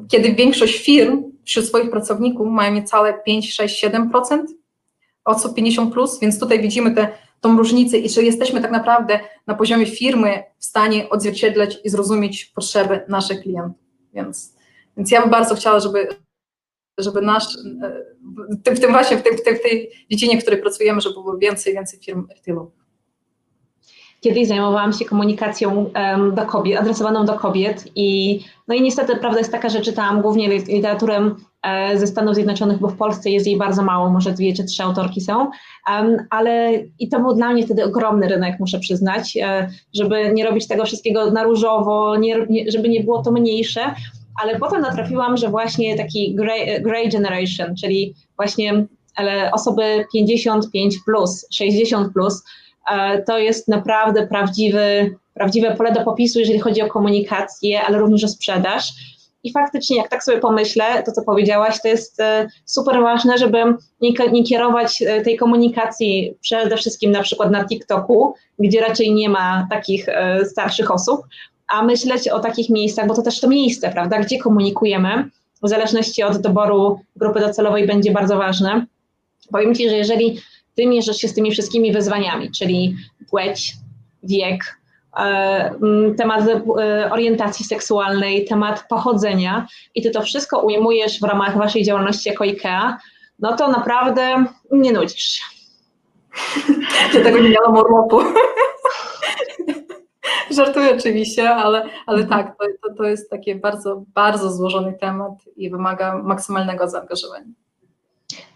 [0.09, 4.39] Kiedy większość firm wśród swoich pracowników mają niecałe 5, 6, 7%
[5.25, 7.09] osób 50, plus, więc tutaj widzimy tę
[7.41, 12.45] tą różnicę i czy jesteśmy tak naprawdę na poziomie firmy w stanie odzwierciedlać i zrozumieć
[12.45, 13.83] potrzeby naszych klientów.
[14.15, 14.55] Więc,
[14.97, 16.09] więc ja bym bardzo chciała, żeby,
[16.99, 17.45] żeby nasz,
[18.67, 21.39] w tym właśnie, w, tym, w, tej, w tej dziedzinie, w której pracujemy, żeby było
[21.39, 22.82] więcej, więcej firm retailowych.
[24.23, 29.39] Kiedyś zajmowałam się komunikacją um, do kobiet, adresowaną do kobiet i no i niestety prawda
[29.39, 33.57] jest taka, że czytałam głównie literaturę e, ze Stanów Zjednoczonych, bo w Polsce jest jej
[33.57, 35.51] bardzo mało, może dwie czy trzy autorki są,
[35.91, 40.45] um, ale i to był dla mnie wtedy ogromny rynek, muszę przyznać, e, żeby nie
[40.45, 43.81] robić tego wszystkiego na różowo, nie, nie, żeby nie było to mniejsze,
[44.43, 48.87] ale potem natrafiłam, że właśnie taki grey, grey generation, czyli właśnie
[49.53, 52.72] osoby 55 plus, 60 plus, E,
[53.27, 58.29] to jest naprawdę prawdziwy, prawdziwe pole do popisu, jeżeli chodzi o komunikację, ale również o
[58.29, 58.93] sprzedaż.
[59.45, 63.59] I faktycznie, jak tak sobie pomyślę, to co powiedziałaś, to jest e, super ważne, żeby
[64.01, 69.29] nie, nie, kierować e, tej komunikacji przede wszystkim na przykład na TikToku, gdzie raczej nie
[69.29, 70.07] ma takich
[70.45, 71.21] starszych osób,
[71.69, 75.31] a myśleć o takich miejscach, bo to też to miejsce, prawda, gdzie komunikujemy,
[75.63, 78.87] w zależności od doboru grupy docelowej będzie bardzo ważne.
[79.53, 80.41] Powiem Ci, że jeżeli
[80.75, 82.97] ty mierzysz się z tymi wszystkimi wyzwaniami, czyli
[83.31, 83.75] płeć,
[84.23, 84.79] wiek,
[85.19, 85.75] e,
[86.17, 92.29] temat e, orientacji seksualnej, temat pochodzenia i ty to wszystko ujmujesz w ramach waszej działalności
[92.29, 92.97] jako IKEA,
[93.39, 95.45] no to naprawdę nie nudzisz się.
[97.13, 98.21] Dlatego nie miałam urlopu.
[100.51, 106.19] Żartuję oczywiście, ale, ale tak, to, to jest taki bardzo, bardzo złożony temat i wymaga
[106.19, 107.53] maksymalnego zaangażowania.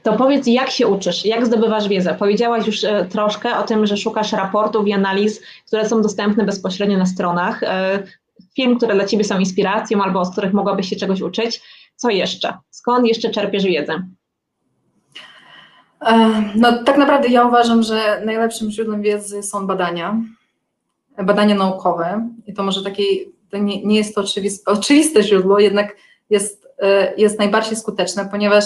[0.06, 2.16] To powiedz, jak się uczysz, jak zdobywasz wiedzę?
[2.18, 6.98] Powiedziałaś już e, troszkę o tym, że szukasz raportów i analiz, które są dostępne bezpośrednio
[6.98, 8.02] na stronach, e,
[8.56, 11.62] film, które dla Ciebie są inspiracją albo z których mogłabyś się czegoś uczyć.
[11.96, 12.54] Co jeszcze?
[12.70, 14.02] Skąd jeszcze czerpiesz wiedzę?
[16.00, 20.20] E, no tak naprawdę ja uważam, że najlepszym źródłem wiedzy są badania,
[21.24, 23.02] badania naukowe i to może takie,
[23.50, 25.96] to nie, nie jest to oczywiste, oczywiste źródło, jednak
[26.30, 26.68] jest,
[27.16, 28.64] jest najbardziej skuteczne, ponieważ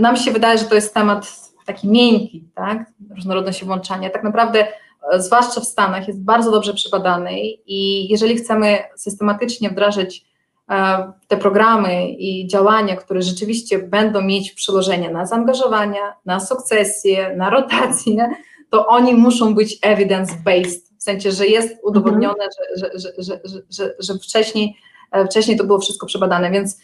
[0.00, 2.92] nam się wydaje, że to jest temat taki miękki, tak?
[3.16, 4.10] Różnorodność i włączanie.
[4.10, 4.66] Tak naprawdę,
[5.12, 10.24] e, zwłaszcza w Stanach, jest bardzo dobrze przebadany i jeżeli chcemy systematycznie wdrażać
[10.70, 17.50] e, te programy i działania, które rzeczywiście będą mieć przełożenie na zaangażowania, na sukcesję, na
[17.50, 18.30] rotację,
[18.70, 22.80] to oni muszą być evidence-based, w sensie, że jest udowodnione, -hmm.
[22.80, 23.40] że, że,
[23.70, 24.76] że, że, wcześniej,
[25.12, 26.78] e, wcześniej to było wszystko przebadane, więc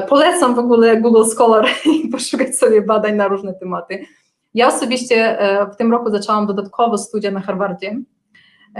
[0.00, 1.68] polecam w ogóle Google Scholar
[2.04, 4.04] i poszukać sobie badań na różne tematy.
[4.54, 7.96] Ja osobiście e, w tym roku zaczęłam dodatkowo studia na Harvardzie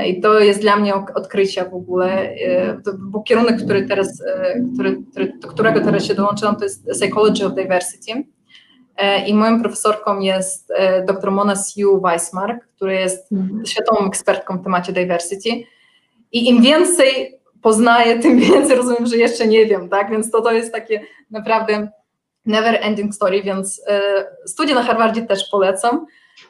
[0.06, 2.34] I to jest dla mnie odkrycie w ogóle,
[2.98, 4.22] bo kierunek, który teraz,
[4.74, 8.24] który, który, do którego teraz się dołączyłam, to jest Psychology of Diversity.
[9.26, 10.72] I moją profesorką jest
[11.06, 13.66] dr Mona Siu Weissmark, która jest mhm.
[13.66, 15.50] światową ekspertką w temacie diversity.
[16.32, 20.10] I im więcej poznaję, tym więcej rozumiem, że jeszcze nie wiem, tak?
[20.10, 21.00] Więc to, to jest takie
[21.30, 21.88] naprawdę
[22.46, 24.00] never ending story, więc e,
[24.46, 26.06] studia na Harvardzie też polecam.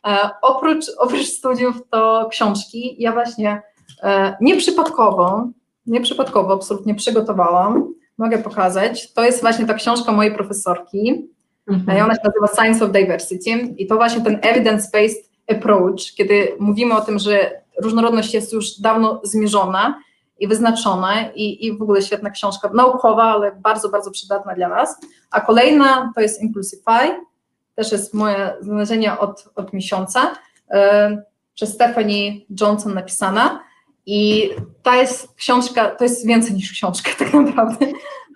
[0.06, 2.96] E, oprócz, oprócz studiów to książki.
[2.98, 3.62] Ja właśnie
[4.02, 5.48] e, nieprzypadkowo,
[5.86, 9.12] nieprzypadkowo absolutnie przygotowałam, mogę pokazać.
[9.12, 11.28] To jest właśnie ta książka mojej profesorki.
[11.68, 12.04] Mhm.
[12.04, 17.00] Ona się nazywa Science of Diversity i to właśnie ten evidence-based approach, kiedy mówimy o
[17.00, 20.00] tym, że różnorodność jest już dawno zmierzona
[20.42, 25.00] i wyznaczone i, i w ogóle świetna książka, naukowa, ale bardzo, bardzo przydatna dla nas.
[25.30, 27.20] A kolejna to jest Impulsify,
[27.74, 30.34] też jest moje znalezienie od, od miesiąca,
[30.70, 30.78] yy,
[31.54, 33.64] przez Stephanie Johnson napisana.
[34.06, 34.50] I
[34.82, 37.86] ta jest książka, to jest więcej niż książka tak naprawdę,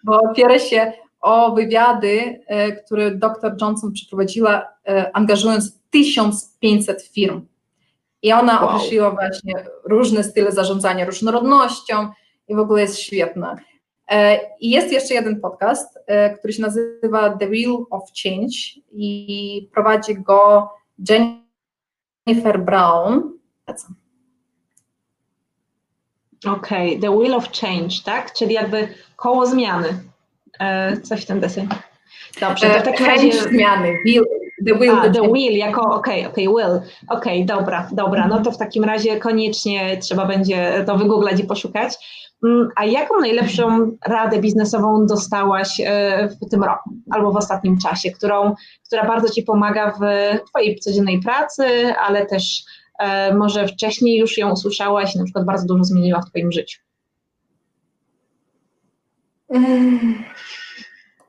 [0.04, 7.46] bo opiera się o wywiady, yy, które dr Johnson przeprowadziła, yy, angażując 1500 firm
[8.22, 8.68] i ona wow.
[8.68, 9.54] określiła właśnie
[9.84, 12.08] różne style zarządzania różnorodnością
[12.48, 13.56] i w ogóle jest świetna.
[14.10, 18.56] E, I jest jeszcze jeden podcast, e, który się nazywa The Wheel of Change
[18.92, 20.70] i prowadzi go
[21.08, 23.38] Jennifer Brown.
[26.46, 27.00] Okej, okay.
[27.00, 28.32] The Wheel of Change, tak?
[28.32, 29.88] Czyli jakby koło zmiany.
[30.58, 31.68] E, coś w tym deseń.
[32.40, 33.32] Dobrze, to w takim razie...
[33.32, 34.24] zmiany, wheel,
[34.64, 34.98] The will.
[34.98, 36.80] A, the will, jako okej, okay, okej, okay, will.
[37.08, 41.44] Okej, okay, dobra, dobra, no to w takim razie koniecznie trzeba będzie to wygooglać i
[41.44, 41.98] poszukać.
[42.44, 48.10] Mm, a jaką najlepszą radę biznesową dostałaś e, w tym roku albo w ostatnim czasie,
[48.10, 48.54] którą,
[48.86, 50.00] która bardzo Ci pomaga w
[50.48, 52.64] Twojej codziennej pracy, ale też
[52.98, 56.80] e, może wcześniej już ją usłyszałaś i na przykład bardzo dużo zmieniła w Twoim życiu?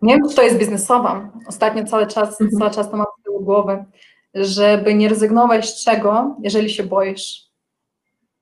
[0.01, 1.29] Nie wiem, czy to jest biznesowa.
[1.47, 2.59] Ostatnio cały czas, mhm.
[2.59, 3.05] cały czas to mam
[3.37, 3.85] tyłu głowy,
[4.33, 7.47] żeby nie rezygnować z czego, jeżeli się boisz.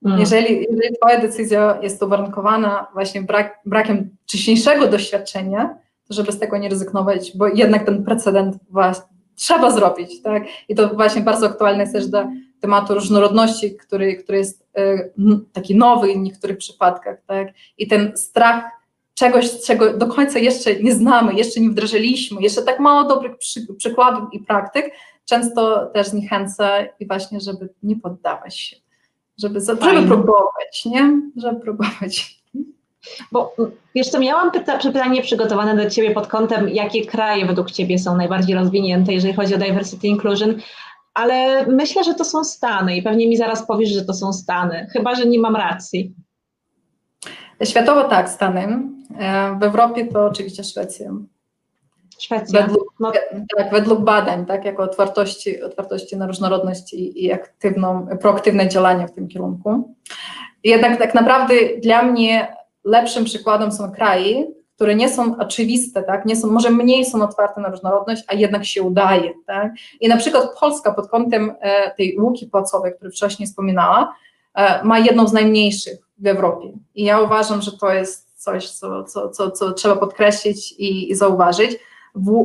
[0.06, 0.20] Mhm.
[0.20, 5.78] Jeżeli, jeżeli twoja decyzja jest uwarunkowana właśnie brak, brakiem wcześniejszego doświadczenia,
[6.08, 8.56] to żeby z tego nie rezygnować, bo jednak ten precedent
[9.36, 10.44] trzeba zrobić, tak?
[10.70, 12.26] I to właśnie bardzo aktualne jest też do
[12.60, 15.12] tematu różnorodności, który, który jest y,
[15.54, 17.48] taki nowy w niektórych przypadkach, tak?
[17.78, 18.64] I ten strach
[19.16, 23.68] czegoś, czego do końca jeszcze nie znamy, jeszcze nie wdrożyliśmy, jeszcze tak mało dobrych przy,
[23.78, 24.92] przykładów i praktyk,
[25.26, 28.76] często też zniechęca i właśnie, żeby nie poddawać się,
[29.42, 31.22] żeby, żeby próbować, nie?
[31.36, 32.42] Żeby próbować.
[33.32, 33.56] Bo
[33.96, 38.18] wiesz co, miałam pyta, pytanie przygotowane do Ciebie pod kątem, jakie kraje według Ciebie są
[38.18, 40.56] najbardziej rozwinięte, jeżeli chodzi o diversity inclusion,
[41.14, 44.88] ale myślę, że to są Stany i pewnie mi zaraz powiesz, że to są Stany,
[44.94, 46.14] chyba, że nie mam racji.
[47.64, 48.95] Światowo tak, Stany.
[49.20, 51.12] E, w Europie to oczywiście Szwecja.
[52.20, 52.62] Szwecja.
[52.62, 53.12] Według, no.
[53.58, 59.12] tak, według badań, tak, jako otwartości, otwartości na różnorodność i, i aktywną, proaktywne działanie w
[59.12, 59.96] tym kierunku.
[60.64, 64.46] Jednak tak naprawdę dla mnie lepszym przykładem są kraje,
[64.76, 68.66] które nie są oczywiste, tak, nie są, może mniej są otwarte na różnorodność, a jednak
[68.66, 69.72] się udaje, tak.
[70.02, 74.16] I na przykład Polska pod kątem e, tej łuki płacowej, której wcześniej wspominała,
[74.56, 76.72] e, ma jedną z najmniejszych w Europie.
[76.96, 81.16] I ja uważam, że to jest coś, co, co, co, co trzeba podkreślić i, i
[81.16, 81.78] zauważyć.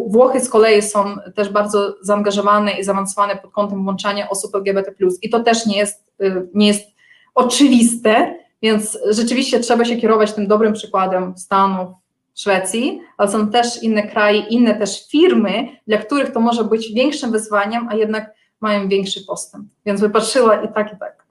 [0.07, 4.93] Włochy z kolei są też bardzo zaangażowane i zaawansowane pod kątem włączania osób LGBT.
[5.23, 6.87] I to też nie jest, y, nie jest
[7.35, 11.89] oczywiste, więc rzeczywiście trzeba się kierować tym dobrym przykładem Stanów,
[12.35, 17.33] Szwecji, ale są też inne kraje, inne też firmy, dla których to może być większym
[17.33, 19.67] wyzwaniem, a jednak mają większy postęp.
[19.87, 21.27] Więc wypatrzyła i tak, i tak.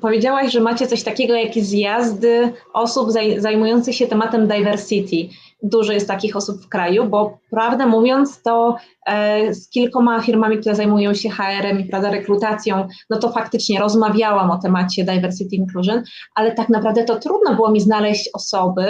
[0.00, 5.16] Powiedziałaś, że macie coś takiego jak zjazdy osób zajmujących się tematem diversity.
[5.62, 8.76] Dużo jest takich osób w kraju, bo prawdę mówiąc, to
[9.06, 14.50] e, z kilkoma firmami, które zajmują się HR-em i prawda, rekrutacją, no to faktycznie rozmawiałam
[14.50, 16.02] o temacie diversity inclusion,
[16.34, 18.86] ale tak naprawdę to trudno było mi znaleźć osoby,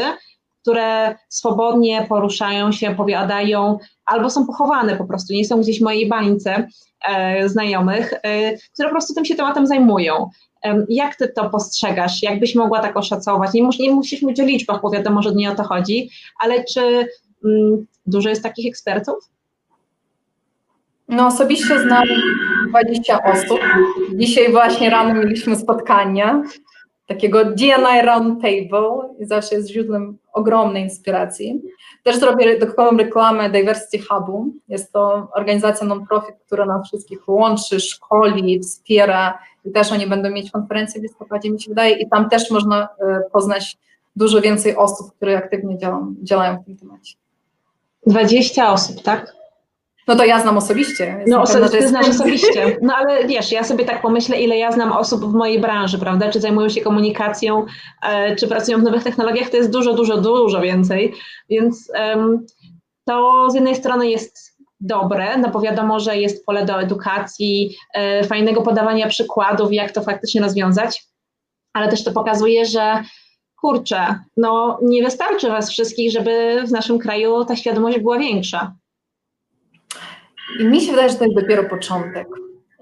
[0.63, 6.09] które swobodnie poruszają się, opowiadają, albo są pochowane po prostu, nie są gdzieś w mojej
[6.09, 6.67] bańce
[7.09, 10.31] e, znajomych, e, które po prostu tym się tematem zajmują.
[10.89, 12.23] Jak ty to postrzegasz?
[12.23, 13.53] Jakbyś mogła tak oszacować?
[13.53, 16.65] Nie, mus, nie musisz mówić o liczbach, bo wiadomo, że nie o to chodzi, ale
[16.65, 17.07] czy
[17.45, 19.31] mm, dużo jest takich ekspertów?
[21.09, 22.05] No osobiście znam
[22.69, 23.61] 20 osób.
[24.15, 26.43] Dzisiaj właśnie rano mieliśmy spotkania
[27.07, 31.63] takiego DNI Roundtable i zawsze jest źródłem ogromnej inspiracji.
[32.03, 34.53] Też zrobię dodatkową reklamę Diversity Hubu.
[34.69, 39.39] Jest to organizacja non-profit, która nas wszystkich łączy, szkoli, wspiera
[39.75, 43.21] też oni będą mieć konferencję w listopadzie, mi się wydaje, i tam też można e,
[43.33, 43.79] poznać
[44.17, 47.15] dużo więcej osób, które aktywnie działają, działają w tym temacie.
[48.07, 49.33] 20 osób, tak?
[50.09, 51.25] No to ja znam osobiście.
[51.27, 52.77] No pewna, ty znasz osobiście.
[52.83, 56.31] No ale wiesz, ja sobie tak pomyślę, ile ja znam osób w mojej branży, prawda?
[56.31, 57.67] Czy zajmują się komunikacją,
[58.03, 61.15] e, czy pracują w nowych technologiach, to jest dużo, dużo, dużo więcej.
[61.51, 61.93] Więc
[63.05, 68.25] to z jednej strony jest dobre, no bo wiadomo, że jest pole do edukacji, e,
[68.25, 71.03] fajnego podawania przykładów, jak to faktycznie rozwiązać,
[71.73, 73.03] ale też to pokazuje, że
[73.61, 78.75] kurczę, no nie wystarczy was wszystkich, żeby w naszym kraju ta świadomość była większa.
[80.61, 82.29] I mi się wydaje, że to jest dopiero początek.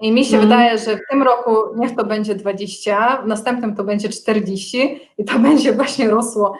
[0.01, 0.49] I mi się mm.
[0.49, 5.25] wydaje, że w tym roku niech to będzie 20, w następnym to będzie 40 i
[5.25, 6.57] to będzie właśnie rosło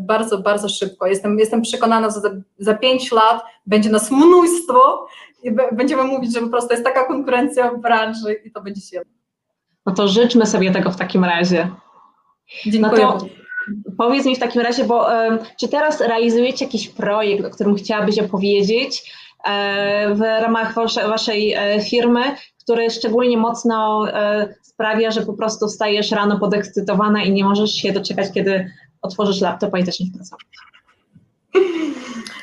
[0.00, 1.06] bardzo, bardzo szybko.
[1.06, 5.06] Jestem, jestem przekonana, że za, za 5 lat będzie nas mnóstwo
[5.42, 9.00] i będziemy mówić, że po prostu jest taka konkurencja w branży i to będzie się.
[9.86, 11.70] No to życzmy sobie tego w takim razie.
[12.66, 13.02] Dziękuję.
[13.02, 13.26] No to
[13.98, 18.18] powiedz mi w takim razie, bo um, czy teraz realizujecie jakiś projekt, o którym chciałabyś
[18.18, 19.12] opowiedzieć?
[19.46, 20.74] E, w ramach
[21.08, 22.20] waszej e, firmy,
[22.62, 27.92] który szczególnie mocno e, sprawia, że po prostu stajesz rano podekscytowana i nie możesz się
[27.92, 28.70] doczekać, kiedy
[29.06, 30.46] otworzysz laptopa i zaczniesz pracować.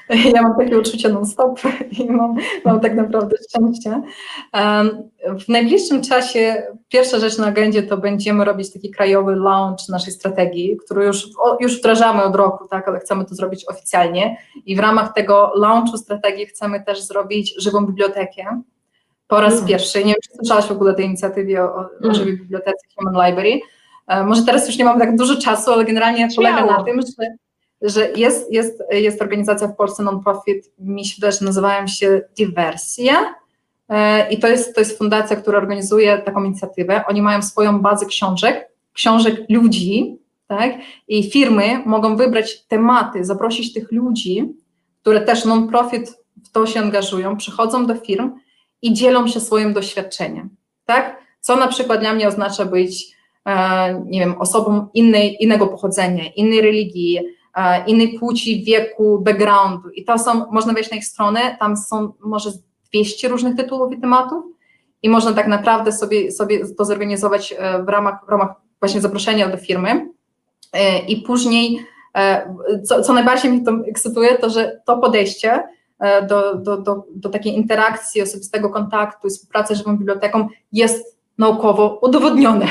[0.09, 1.59] Ja mam takie uczucie non-stop
[1.99, 2.35] i mam,
[2.65, 4.01] mam tak naprawdę szczęście.
[5.45, 10.77] W najbliższym czasie pierwsza rzecz na agendzie to będziemy robić taki krajowy launch naszej strategii,
[10.85, 11.27] który już,
[11.59, 15.97] już wdrażamy od roku, tak, ale chcemy to zrobić oficjalnie i w ramach tego launchu
[15.97, 18.61] strategii chcemy też zrobić żywą bibliotekę
[19.27, 19.65] po raz mm.
[19.65, 19.99] pierwszy.
[19.99, 22.15] Nie wiem, czy słyszałaś w ogóle o tej inicjatywie o, o mm.
[22.15, 23.59] żywej bibliotece Human Library.
[24.07, 26.57] E, może teraz już nie mam tak dużo czasu, ale generalnie Śmiało.
[26.57, 27.27] polega na tym, że
[27.83, 33.35] że jest, jest, jest organizacja w Polsce non-profit, mi się wydaje, że nazywają się Dywersja
[33.89, 37.03] e, i to jest, to jest fundacja, która organizuje taką inicjatywę.
[37.07, 40.73] Oni mają swoją bazę książek, książek ludzi, tak?
[41.07, 44.53] I firmy mogą wybrać tematy, zaprosić tych ludzi,
[45.01, 48.31] które też non-profit w to się angażują, przychodzą do firm
[48.81, 50.49] i dzielą się swoim doświadczeniem,
[50.85, 51.23] tak?
[51.41, 53.15] Co na przykład dla mnie oznacza być,
[54.05, 57.19] nie wiem, osobą innej, innego pochodzenia, innej religii,
[57.55, 59.89] E, innej płci, wieku, backgroundu.
[59.89, 62.51] I to są, można wejść na ich stronę, tam są może
[62.93, 64.43] 200 różnych tytułów i tematów
[65.03, 69.49] i można tak naprawdę sobie, sobie to zorganizować e, w ramach, w ramach właśnie zaproszenia
[69.49, 70.09] do firmy.
[70.73, 71.85] E, I później,
[72.85, 75.63] co, co najbardziej mnie to ekscytuje, to że to podejście
[76.29, 81.99] do, do, do, do takiej interakcji, osobistego kontaktu i współpracy z żywą biblioteką jest naukowo
[82.01, 82.67] udowodnione.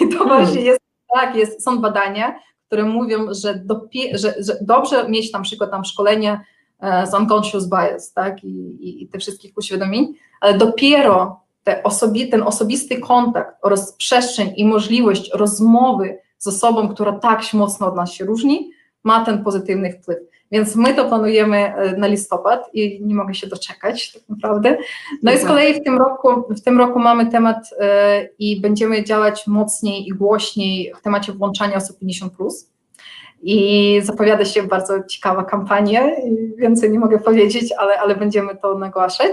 [0.00, 0.28] I to hmm.
[0.28, 0.80] właśnie jest,
[1.14, 5.84] tak, jest, są badania, które mówią, że, dopie, że, że dobrze mieć na przykład tam
[5.84, 6.40] szkolenie
[6.80, 12.28] e, z unconscious bias, tak, i, i, i te wszystkich uświadomień, ale dopiero te osobi,
[12.28, 18.12] ten osobisty kontakt oraz przestrzeń i możliwość rozmowy z osobą, która tak mocno od nas
[18.12, 18.70] się różni,
[19.04, 20.18] ma ten pozytywny wpływ.
[20.54, 24.76] Więc my to planujemy e, na listopad i nie mogę się doczekać tak naprawdę.
[25.22, 29.04] No i z kolei w tym roku, w tym roku mamy temat y, i będziemy
[29.04, 32.28] działać mocniej i głośniej w temacie włączania osób 50+.
[33.42, 36.02] I zapowiada się bardzo ciekawa kampania,
[36.56, 39.32] więcej nie mogę powiedzieć, ale, ale będziemy to nagłaszać.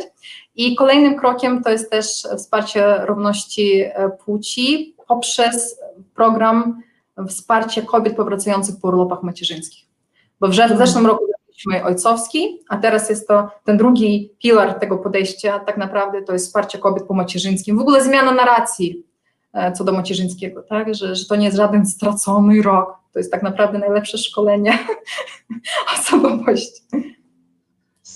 [0.55, 2.07] I kolejnym krokiem to jest też
[2.37, 3.83] wsparcie równości
[4.25, 5.79] płci poprzez
[6.15, 6.81] program
[7.27, 9.90] wsparcia kobiet powracających po urlopach macierzyńskich.
[10.41, 10.77] Bo w mhm.
[10.77, 16.21] zeszłym roku zrobiliśmy ojcowski, a teraz jest to ten drugi filar tego podejścia, tak naprawdę
[16.21, 19.03] to jest wsparcie kobiet po macierzyńskim, w ogóle zmiana narracji
[19.53, 23.31] e, co do macierzyńskiego, tak, że, że to nie jest żaden stracony rok, to jest
[23.31, 24.77] tak naprawdę najlepsze szkolenie
[25.99, 26.81] osobowości.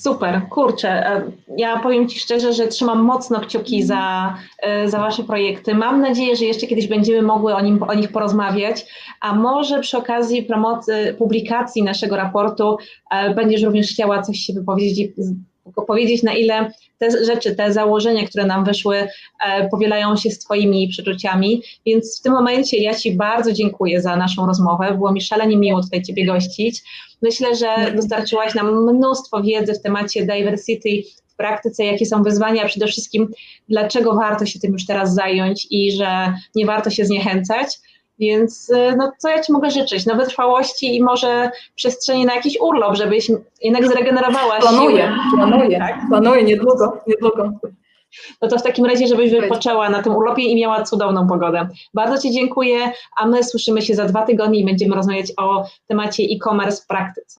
[0.05, 0.89] Super, kurczę.
[0.89, 5.75] E, ja powiem Ci szczerze, że trzymam mocno kciuki za, e, za Wasze projekty.
[5.75, 8.85] Mam nadzieję, że jeszcze kiedyś będziemy mogły o, nim, o nich porozmawiać,
[9.21, 12.77] a może przy okazji promocji, publikacji naszego raportu
[13.11, 15.11] e, będziesz również chciała coś się wypowiedzieć
[15.87, 19.07] powiedzieć, na ile te rzeczy, te założenia, które nam wyszły,
[19.45, 21.61] e, powielają się z Twoimi przeczuciami.
[21.85, 24.93] Więc w tym momencie ja Ci bardzo dziękuję za naszą rozmowę.
[24.93, 26.81] Było mi szalenie miło tutaj Ciebie gościć.
[27.21, 30.89] Myślę, że dostarczyłaś nam mnóstwo wiedzy w temacie diversity
[31.27, 33.31] w praktyce, jakie są wyzwania, a przede wszystkim
[33.69, 37.67] dlaczego warto się tym już teraz zająć i że nie warto się zniechęcać.
[38.19, 40.05] Więc y, no, co ja Ci mogę życzyć?
[40.05, 45.47] No wytrwałości i może przestrzeni na jakiś urlop, żebyś jednak zregenerowała planuję, siły.
[45.47, 45.99] Planuję, tak?
[46.09, 47.51] planuję, niedługo, niedługo.
[48.41, 51.67] No to w takim razie, żebyś wypoczęła na tym urlopie i miała cudowną pogodę.
[51.93, 56.23] Bardzo Ci dziękuję, a my słyszymy się za dwa tygodnie i będziemy rozmawiać o temacie
[56.23, 57.25] e-commerce w praktyce.